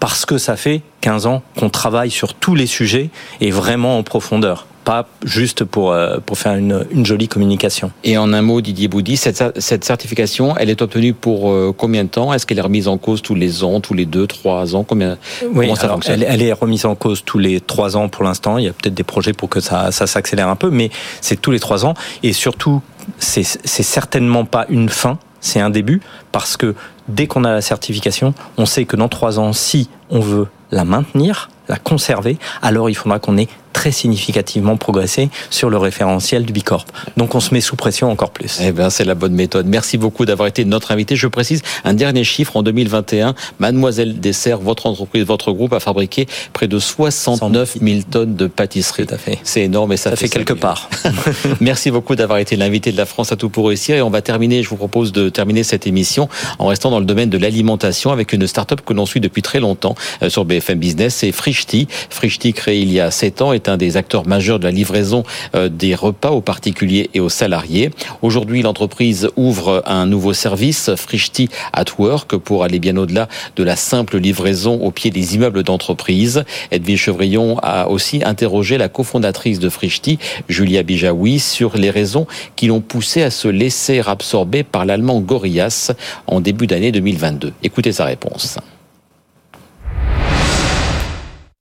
parce 0.00 0.26
que 0.26 0.38
ça 0.38 0.56
fait 0.56 0.82
15 1.00 1.26
ans 1.26 1.42
qu'on 1.58 1.70
travaille 1.70 2.10
sur 2.10 2.34
tous 2.34 2.54
les 2.54 2.66
sujets 2.66 3.10
et 3.40 3.50
vraiment 3.50 3.98
en 3.98 4.02
profondeur 4.02 4.66
pas 4.88 5.06
juste 5.22 5.64
pour, 5.64 5.92
euh, 5.92 6.16
pour 6.24 6.38
faire 6.38 6.54
une, 6.54 6.86
une, 6.90 7.04
jolie 7.04 7.28
communication. 7.28 7.90
Et 8.04 8.16
en 8.16 8.32
un 8.32 8.40
mot, 8.40 8.62
Didier 8.62 8.88
Boudy, 8.88 9.18
cette, 9.18 9.60
cette 9.60 9.84
certification, 9.84 10.56
elle 10.56 10.70
est 10.70 10.80
obtenue 10.80 11.12
pour 11.12 11.50
euh, 11.50 11.74
combien 11.76 12.04
de 12.04 12.08
temps? 12.08 12.32
Est-ce 12.32 12.46
qu'elle 12.46 12.56
est 12.56 12.62
remise 12.62 12.88
en 12.88 12.96
cause 12.96 13.20
tous 13.20 13.34
les 13.34 13.62
ans, 13.64 13.80
tous 13.80 13.92
les 13.92 14.06
deux, 14.06 14.26
trois 14.26 14.74
ans? 14.74 14.84
Combien, 14.84 15.18
oui, 15.42 15.66
Comment 15.66 15.74
ça 15.74 15.88
fonctionne? 15.90 16.22
elle, 16.22 16.26
elle, 16.26 16.40
est 16.40 16.54
remise 16.54 16.86
en 16.86 16.94
cause 16.94 17.22
tous 17.22 17.36
les 17.36 17.60
trois 17.60 17.98
ans 17.98 18.08
pour 18.08 18.24
l'instant. 18.24 18.56
Il 18.56 18.64
y 18.64 18.68
a 18.68 18.72
peut-être 18.72 18.94
des 18.94 19.04
projets 19.04 19.34
pour 19.34 19.50
que 19.50 19.60
ça, 19.60 19.92
ça 19.92 20.06
s'accélère 20.06 20.48
un 20.48 20.56
peu, 20.56 20.70
mais 20.70 20.88
c'est 21.20 21.38
tous 21.38 21.50
les 21.50 21.60
trois 21.60 21.84
ans. 21.84 21.92
Et 22.22 22.32
surtout, 22.32 22.80
c'est 23.18 23.42
certainement 23.44 24.46
pas 24.46 24.64
une 24.70 24.88
fin, 24.88 25.18
c'est 25.42 25.60
un 25.60 25.68
début, 25.68 26.00
parce 26.32 26.56
que 26.56 26.74
dès 27.08 27.26
qu'on 27.26 27.44
a 27.44 27.52
la 27.52 27.60
certification, 27.60 28.34
on 28.56 28.66
sait 28.66 28.84
que 28.84 28.96
dans 28.96 29.08
trois 29.08 29.38
ans, 29.38 29.52
si 29.52 29.88
on 30.10 30.20
veut 30.20 30.48
la 30.70 30.84
maintenir, 30.84 31.50
la 31.68 31.76
conserver, 31.76 32.38
alors 32.62 32.90
il 32.90 32.94
faudra 32.94 33.18
qu'on 33.18 33.36
ait 33.38 33.48
très 33.78 33.92
significativement 33.92 34.76
progressé 34.76 35.28
sur 35.50 35.70
le 35.70 35.76
référentiel 35.76 36.44
du 36.44 36.52
Bicorp. 36.52 36.84
Donc 37.16 37.36
on 37.36 37.40
se 37.40 37.54
met 37.54 37.60
sous 37.60 37.76
pression 37.76 38.10
encore 38.10 38.30
plus. 38.30 38.58
Eh 38.60 38.72
bien, 38.72 38.90
c'est 38.90 39.04
la 39.04 39.14
bonne 39.14 39.34
méthode. 39.34 39.66
Merci 39.68 39.98
beaucoup 39.98 40.24
d'avoir 40.24 40.48
été 40.48 40.64
notre 40.64 40.90
invité. 40.90 41.14
Je 41.14 41.28
précise 41.28 41.62
un 41.84 41.94
dernier 41.94 42.24
chiffre 42.24 42.56
en 42.56 42.64
2021. 42.64 43.36
Mademoiselle 43.60 44.18
Dessert, 44.18 44.58
votre 44.58 44.86
entreprise, 44.86 45.24
votre 45.24 45.52
groupe 45.52 45.72
a 45.74 45.78
fabriqué 45.78 46.26
près 46.52 46.66
de 46.66 46.76
69 46.76 47.76
000 47.80 48.00
tonnes 48.10 48.34
de 48.34 48.48
pâtisserie. 48.48 49.06
Tout 49.06 49.14
à 49.14 49.18
fait. 49.18 49.38
C'est 49.44 49.62
énorme 49.62 49.92
et 49.92 49.96
ça, 49.96 50.10
ça 50.10 50.16
fait, 50.16 50.28
quelque 50.28 50.54
part. 50.54 50.90
Merci 51.60 51.92
beaucoup 51.92 52.16
d'avoir 52.16 52.40
été 52.40 52.56
l'invité 52.56 52.90
de 52.90 52.96
la 52.96 53.06
France 53.06 53.30
à 53.30 53.36
tout 53.36 53.48
pour 53.48 53.68
réussir. 53.68 53.94
Et 53.94 54.02
on 54.02 54.10
va 54.10 54.22
terminer, 54.22 54.64
je 54.64 54.70
vous 54.70 54.76
propose 54.76 55.12
de 55.12 55.28
terminer 55.28 55.62
cette 55.62 55.86
émission 55.86 56.28
en 56.58 56.66
restant 56.66 56.90
dans 56.90 56.98
le 56.98 57.06
domaine 57.06 57.30
de 57.30 57.38
l'alimentation 57.38 58.10
avec 58.10 58.32
une 58.32 58.48
start-up 58.48 58.80
que 58.84 58.92
l'on 58.92 59.06
suit 59.06 59.20
depuis 59.20 59.42
très 59.42 59.60
longtemps 59.60 59.94
euh, 60.24 60.30
sur 60.30 60.44
BFM 60.44 60.80
Business. 60.80 61.14
C'est 61.14 61.30
Frischti. 61.30 61.86
Frischti 62.10 62.52
créé 62.52 62.80
il 62.80 62.92
y 62.92 62.98
a 62.98 63.12
7 63.12 63.40
ans 63.40 63.52
est 63.52 63.67
un 63.68 63.76
des 63.76 63.96
acteurs 63.96 64.26
majeurs 64.26 64.58
de 64.58 64.64
la 64.64 64.70
livraison 64.70 65.22
euh, 65.54 65.68
des 65.68 65.94
repas 65.94 66.30
aux 66.30 66.40
particuliers 66.40 67.10
et 67.14 67.20
aux 67.20 67.28
salariés. 67.28 67.90
Aujourd'hui, 68.22 68.62
l'entreprise 68.62 69.28
ouvre 69.36 69.82
un 69.86 70.06
nouveau 70.06 70.32
service, 70.32 70.90
Frischti 70.96 71.48
at 71.72 71.84
Work, 71.98 72.36
pour 72.36 72.64
aller 72.64 72.78
bien 72.78 72.96
au-delà 72.96 73.28
de 73.56 73.62
la 73.62 73.76
simple 73.76 74.18
livraison 74.18 74.80
au 74.82 74.90
pied 74.90 75.10
des 75.10 75.34
immeubles 75.34 75.62
d'entreprise. 75.62 76.44
Edwige 76.70 77.02
Chevrillon 77.02 77.58
a 77.62 77.88
aussi 77.88 78.22
interrogé 78.24 78.78
la 78.78 78.88
cofondatrice 78.88 79.58
de 79.58 79.68
Frischti, 79.68 80.18
Julia 80.48 80.82
Bijawi, 80.82 81.38
sur 81.38 81.76
les 81.76 81.90
raisons 81.90 82.26
qui 82.56 82.66
l'ont 82.66 82.80
poussé 82.80 83.22
à 83.22 83.30
se 83.30 83.48
laisser 83.48 84.00
absorber 84.06 84.62
par 84.62 84.84
l'allemand 84.84 85.20
Gorillas 85.20 85.92
en 86.26 86.40
début 86.40 86.66
d'année 86.66 86.92
2022. 86.92 87.52
Écoutez 87.62 87.92
sa 87.92 88.04
réponse. 88.04 88.58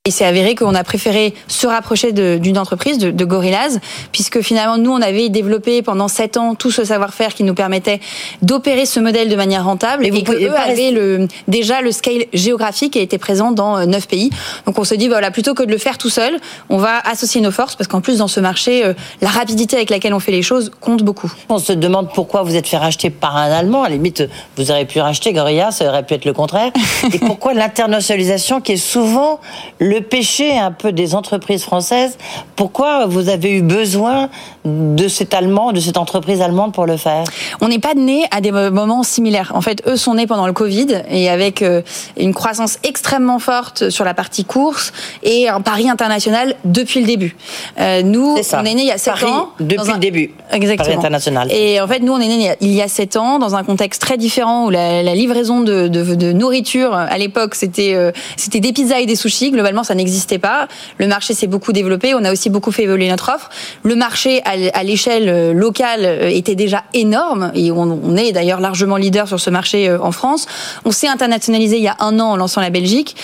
Il 0.08 0.14
s'est 0.14 0.24
avéré 0.24 0.56
qu'on 0.56 0.74
a 0.74 0.86
préféré 0.86 1.34
se 1.50 1.68
rapprocher 1.68 2.14
d'une 2.14 2.58
entreprise, 2.58 2.98
de, 2.98 3.12
de, 3.12 3.26
Gorillaz, 3.26 3.78
puisque 4.14 4.40
finalement, 4.40 4.78
nous, 4.78 4.92
on 4.92 5.02
avait 5.02 5.28
développé 5.28 5.82
pendant 5.82 6.08
sept 6.08 6.38
ans 6.38 6.56
tout 6.56 6.72
ce 6.72 6.86
savoir-faire 6.86 7.34
qui 7.34 7.44
nous 7.44 7.54
permettait 7.54 8.00
d'opérer 8.42 8.86
ce 8.86 9.02
modèle 9.02 9.28
de 9.28 9.36
manière 9.36 9.66
rentable 9.66 10.06
et, 10.06 10.18
et 10.18 10.24
qu'eux 10.24 10.56
avaient 10.56 10.92
le, 10.92 11.28
déjà 11.50 11.82
le 11.82 11.92
scale 11.92 12.24
géographique 12.34 12.96
et 12.96 13.02
était 13.02 13.18
présent 13.18 13.52
dans 13.52 13.76
euh, 13.76 13.86
neuf 13.86 14.08
pays. 14.08 14.30
Donc 14.66 14.80
on 14.80 14.86
se 14.86 14.96
dit, 14.96 15.10
voilà, 15.10 15.30
plutôt 15.30 15.54
que 15.54 15.64
de 15.64 15.72
le 15.72 15.78
faire 15.78 15.98
tout 15.98 16.10
seul, 16.10 16.40
on 16.70 16.78
va 16.78 17.00
associer 17.00 17.42
nos 17.42 17.52
forces, 17.52 17.76
parce 17.76 17.90
qu'en 17.90 18.00
plus, 18.00 18.20
dans 18.20 18.30
ce 18.30 18.40
marché, 18.40 18.86
euh, 18.86 18.94
la 19.22 19.28
rapidité 19.28 19.76
avec 19.76 19.90
laquelle 19.90 20.14
on 20.14 20.22
fait 20.22 20.32
les 20.32 20.42
choses 20.42 20.72
compte 20.80 21.04
beaucoup. 21.04 21.34
On 21.50 21.60
se 21.60 21.74
demande 21.74 22.14
pourquoi 22.14 22.44
vous 22.44 22.56
êtes 22.56 22.68
fait 22.68 22.78
racheter 22.78 23.10
par 23.10 23.36
un 23.36 23.52
Allemand. 23.52 23.84
À 23.84 23.90
la 23.90 23.96
limite, 23.96 24.24
vous 24.56 24.72
auriez 24.72 24.86
pu 24.86 25.02
racheter 25.02 25.34
Gorillaz, 25.34 25.72
ça 25.72 25.90
aurait 25.90 26.04
pu 26.04 26.14
être 26.14 26.24
le 26.24 26.32
contraire. 26.32 26.72
et 27.14 27.20
pourquoi 27.20 27.54
l'internationalisation 27.54 28.62
qui 28.62 28.72
est 28.72 28.78
souvent 28.78 29.42
le 29.80 29.97
le 29.98 30.04
péché 30.04 30.58
un 30.58 30.72
peu 30.72 30.92
des 30.92 31.16
entreprises 31.16 31.64
françaises. 31.64 32.18
Pourquoi 32.56 33.06
vous 33.08 33.30
avez 33.30 33.52
eu 33.52 33.62
besoin 33.62 34.30
de 34.66 35.08
cet 35.08 35.34
Allemand, 35.34 35.72
de 35.72 35.80
cette 35.80 35.98
entreprise 35.98 36.42
allemande 36.42 36.74
pour 36.74 36.86
le 36.86 36.98
faire? 36.98 37.24
On 37.62 37.68
n'est 37.68 37.80
pas 37.80 37.94
né 37.96 38.26
à 38.32 38.42
des 38.42 38.52
moments 38.52 39.04
similaires. 39.04 39.52
En 39.56 39.62
fait, 39.62 39.84
eux 39.88 39.98
sont 39.98 40.16
nés 40.16 40.28
pendant 40.28 40.48
le 40.48 40.54
Covid 40.54 41.04
et 41.10 41.30
avec 41.30 41.62
euh, 41.62 41.82
une 42.18 42.34
croissance 42.34 42.80
extrêmement 42.84 43.40
forte 43.40 43.90
sur 43.90 44.06
la 44.06 44.14
partie 44.14 44.46
course 44.46 44.94
et 45.24 45.50
un 45.50 45.62
pari 45.62 45.90
international 45.90 46.56
depuis 46.66 47.02
le 47.02 47.08
début. 47.08 47.36
Euh, 47.80 48.02
nous, 48.04 48.38
on 48.54 48.66
est 48.66 48.74
né 48.74 48.82
il 48.84 48.88
y 48.88 48.92
a 48.92 48.98
7 48.98 49.24
ans. 49.24 49.50
Depuis 49.60 49.92
le 49.92 50.00
début. 50.00 50.32
Exactement. 50.52 50.86
Paris 50.86 50.98
international. 50.98 51.52
Et 51.52 51.82
en 51.82 51.88
fait, 51.88 52.00
nous, 52.00 52.14
on 52.14 52.20
est 52.20 52.28
né 52.28 52.56
il 52.62 52.74
y 52.74 52.82
a 52.82 52.88
7 52.88 53.18
ans 53.18 53.40
dans 53.40 53.56
un 53.56 53.64
contexte 53.64 54.02
très 54.02 54.18
différent 54.18 54.66
où 54.66 54.70
la, 54.70 55.16
livraison 55.16 55.62
de, 55.62 55.88
de, 55.88 56.32
nourriture 56.32 56.94
à 56.94 57.18
l'époque, 57.18 57.56
c'était 57.56 57.94
euh, 57.96 58.12
c'était 58.36 58.60
des 58.60 58.74
pizzas 58.74 59.00
et 59.00 59.06
des 59.06 59.16
sushis. 59.16 59.52
Globalement, 59.52 59.84
ça 59.88 59.96
n'existait 59.96 60.38
pas. 60.38 60.68
Le 60.98 61.08
marché 61.08 61.34
s'est 61.34 61.48
beaucoup 61.48 61.74
développé. 61.74 62.14
On 62.14 62.24
a 62.24 62.32
aussi 62.32 62.50
beaucoup 62.50 62.72
fait 62.72 62.84
évoluer 62.84 63.10
notre 63.10 63.32
offre. 63.34 63.50
Le 63.84 63.96
marché 63.96 64.42
à 64.44 64.84
l'échelle 64.84 65.54
locale 65.54 66.30
était 66.30 66.56
déjà 66.56 66.84
énorme 66.94 67.52
et 67.56 67.72
on 67.72 68.16
est 68.16 68.32
d'ailleurs 68.32 68.60
largement 68.60 68.98
leader 68.98 69.28
sur 69.28 69.40
ce 69.40 69.50
marché 69.50 69.92
en 69.92 70.12
France. 70.12 70.48
On 70.86 70.92
s'est 70.92 71.08
internationalisé 71.08 71.78
il 71.78 71.84
y 71.84 71.88
a 71.88 71.96
un 72.00 72.20
an 72.20 72.32
en 72.32 72.36
lançant 72.38 72.62
la 72.62 72.70
Belgique, 72.70 73.16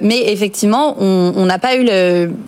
mais 0.00 0.32
effectivement, 0.32 0.96
on 0.98 1.44
n'a 1.44 1.58
pas 1.58 1.76
eu 1.76 1.86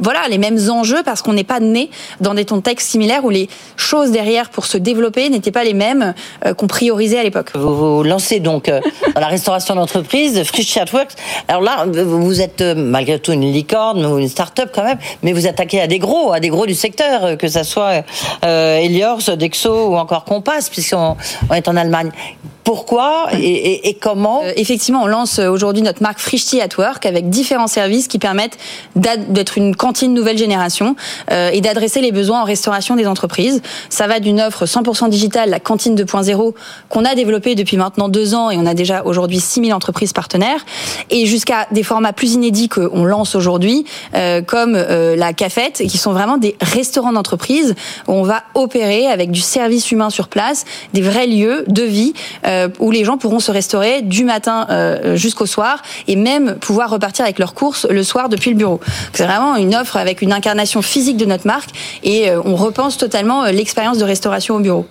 voilà, 0.00 0.20
les 0.28 0.38
mêmes 0.38 0.59
enjeux 0.70 1.02
parce 1.04 1.22
qu'on 1.22 1.33
n'est 1.33 1.44
pas 1.44 1.61
né 1.61 1.90
dans 2.20 2.35
des 2.35 2.44
contextes 2.44 2.88
similaires 2.88 3.24
où 3.24 3.31
les 3.31 3.48
choses 3.76 4.11
derrière 4.11 4.50
pour 4.50 4.66
se 4.66 4.78
développer 4.78 5.28
n'étaient 5.28 5.52
pas 5.52 5.64
les 5.64 5.74
mêmes 5.74 6.14
qu'on 6.57 6.66
priorisait 6.66 7.18
à 7.18 7.22
l'époque. 7.22 7.50
Vous, 7.54 8.02
lancez 8.02 8.40
donc 8.40 8.70
dans 9.14 9.20
la 9.20 9.28
restauration 9.28 9.74
d'entreprise, 9.74 10.42
Frisch 10.44 10.78
Works. 10.92 11.12
Alors 11.48 11.62
là, 11.62 11.87
vous 11.87 12.40
êtes 12.40 12.62
malgré 12.62 13.18
tout 13.18 13.33
une 13.33 13.44
licorne 13.53 14.05
ou 14.07 14.19
une 14.19 14.29
start-up 14.29 14.71
quand 14.75 14.85
même, 14.85 14.99
mais 15.23 15.33
vous 15.33 15.47
attaquez 15.47 15.81
à 15.81 15.87
des 15.87 15.99
gros, 15.99 16.33
à 16.33 16.41
des 16.41 16.49
gros 16.49 16.67
du 16.67 16.75
secteur, 16.75 17.37
que 17.39 17.49
ça 17.49 17.65
soit 17.65 18.05
euh, 18.45 18.79
Eliors, 18.79 19.37
Dexo 19.37 19.89
ou 19.89 19.97
encore 19.97 20.25
Compass, 20.25 20.69
puisqu'on 20.69 21.17
est 21.55 21.69
en 21.69 21.77
Allemagne. 21.77 22.11
Pourquoi 22.69 23.29
et, 23.33 23.97
comment 23.99 24.43
euh, 24.45 24.53
Effectivement, 24.57 25.05
on 25.05 25.07
lance 25.07 25.39
aujourd'hui 25.39 25.81
notre 25.81 26.03
marque 26.03 26.19
Frischti 26.19 26.61
at 26.61 26.69
Work 26.77 27.07
avec 27.07 27.31
différents 27.31 27.67
services 27.67 28.09
qui 28.09 28.19
permettent 28.19 28.59
d'être 28.95 29.57
une 29.57 29.75
cantine 29.75 30.13
nouvelle 30.13 30.37
génération 30.37 30.95
euh, 31.31 31.49
et 31.51 31.63
d'adresser 31.63 32.03
les 32.03 32.13
besoins 32.13 32.43
en 32.43 32.45
restauration 32.45 32.95
des 32.95 33.07
entreprises. 33.07 33.63
Ça 33.89 34.07
va 34.07 34.21
d'une 34.21 34.39
offre 34.39 34.67
100% 34.67 35.09
digitale, 35.09 35.49
la 35.49 35.61
cantine 35.61 35.97
2.0, 35.97 36.53
qu'on 36.91 37.07
a 37.07 37.15
développée 37.15 37.55
depuis 37.55 37.79
maintenant 37.79 38.11
deux 38.11 38.35
ans 38.35 38.51
et 38.51 38.59
on 38.59 38.67
a 38.67 38.75
déjà 38.75 39.03
aujourd'hui 39.07 39.41
6000 39.41 39.73
entreprises 39.73 40.13
partenaires, 40.13 40.67
et 41.09 41.25
jusqu'à 41.25 41.67
des 41.71 41.83
formats 41.83 42.13
plus 42.13 42.35
inédits 42.35 42.69
qu'on 42.69 43.05
lance 43.05 43.35
aujourd'hui, 43.38 43.87
euh, 44.14 44.42
comme 44.42 44.74
la 44.74 45.33
cafette, 45.33 45.83
qui 45.88 45.96
sont 45.98 46.12
vraiment 46.12 46.37
des 46.37 46.57
restaurants 46.61 47.12
d'entreprise 47.12 47.74
où 48.07 48.12
on 48.12 48.22
va 48.22 48.42
opérer 48.55 49.07
avec 49.07 49.31
du 49.31 49.40
service 49.40 49.90
humain 49.90 50.11
sur 50.11 50.29
place, 50.29 50.64
des 50.92 51.01
vrais 51.01 51.27
lieux 51.27 51.64
de 51.68 51.83
vie. 51.83 52.12
Euh, 52.46 52.68
où 52.79 52.90
les 52.90 53.05
gens 53.05 53.18
pourront 53.18 53.40
se 53.40 53.51
restaurer 53.51 54.03
du 54.03 54.24
matin 54.24 54.66
euh, 54.70 55.16
jusqu'au 55.16 55.46
soir 55.46 55.83
et 56.07 56.16
même 56.16 56.57
pouvoir 56.57 56.90
repartir 56.90 57.24
avec 57.24 57.38
leurs 57.38 57.55
courses 57.55 57.87
le 57.88 58.03
soir 58.03 58.29
depuis 58.29 58.51
le 58.51 58.57
bureau. 58.57 58.81
C'est 59.12 59.24
vraiment 59.24 59.57
une 59.57 59.74
offre 59.74 59.96
avec 59.96 60.22
une 60.22 60.33
incarnation 60.33 60.83
physique 60.83 61.16
de 61.16 61.24
notre 61.24 61.46
marque 61.46 61.70
et 62.03 62.31
euh, 62.31 62.40
on 62.44 62.57
repense 62.57 62.96
totalement 62.96 63.44
l'expérience 63.44 63.98
de 63.98 64.05
restauration 64.05 64.57
au 64.57 64.61
bureau. 64.61 64.87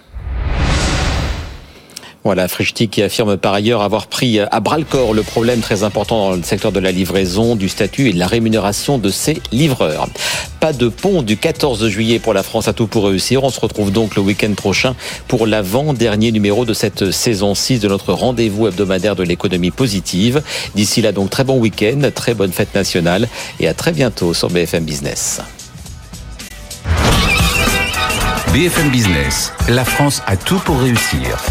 Voilà, 2.28 2.50
Frischti 2.50 2.90
qui 2.90 3.02
affirme 3.02 3.38
par 3.38 3.54
ailleurs 3.54 3.82
avoir 3.82 4.08
pris 4.08 4.42
à 4.42 4.60
bras 4.60 4.78
le 4.78 4.84
corps 4.84 5.14
le 5.14 5.24
problème 5.24 5.62
très 5.62 5.84
important 5.84 6.32
dans 6.32 6.36
le 6.36 6.44
secteur 6.44 6.74
de 6.74 6.80
la 6.82 6.92
livraison, 6.92 7.56
du 7.56 7.70
statut 7.70 8.10
et 8.10 8.12
de 8.12 8.20
la 8.20 8.28
rémunération 8.28 8.98
de 8.98 9.10
ses 9.10 9.42
livreurs. 9.54 10.10
Pas 10.60 10.74
de 10.74 10.90
pont 10.90 11.22
du 11.22 11.38
14 11.38 11.88
juillet 11.88 12.20
pour 12.20 12.34
la 12.34 12.44
France 12.44 12.68
à 12.68 12.74
tout 12.74 12.86
pour 12.86 13.06
réussir. 13.06 13.46
On 13.46 13.50
se 13.50 13.62
retrouve 13.62 13.94
donc 13.94 14.18
le 14.18 14.22
week-end 14.22 14.52
prochain 14.58 14.94
pour 15.30 15.48
l'avant-dernier 15.48 16.34
numéro 16.34 16.66
de 16.66 16.74
cette 16.74 17.12
saison 17.12 17.56
6 17.56 17.80
de 17.80 17.88
notre 17.88 18.12
rendez-vous 18.12 18.68
hebdomadaire 18.68 19.16
de 19.16 19.24
l'économie 19.24 19.72
positive. 19.72 20.42
D'ici 20.76 21.02
là 21.02 21.14
donc 21.14 21.30
très 21.30 21.46
bon 21.46 21.58
week-end, 21.60 22.02
très 22.14 22.34
bonne 22.34 22.52
fête 22.52 22.76
nationale 22.76 23.30
et 23.62 23.70
à 23.70 23.74
très 23.74 23.94
bientôt 23.94 24.34
sur 24.34 24.50
BFM 24.50 24.84
Business. 24.84 25.40
BFM 28.52 28.90
Business, 28.90 29.54
la 29.70 29.86
France 29.86 30.22
a 30.28 30.36
tout 30.36 30.60
pour 30.60 30.78
réussir. 30.82 31.42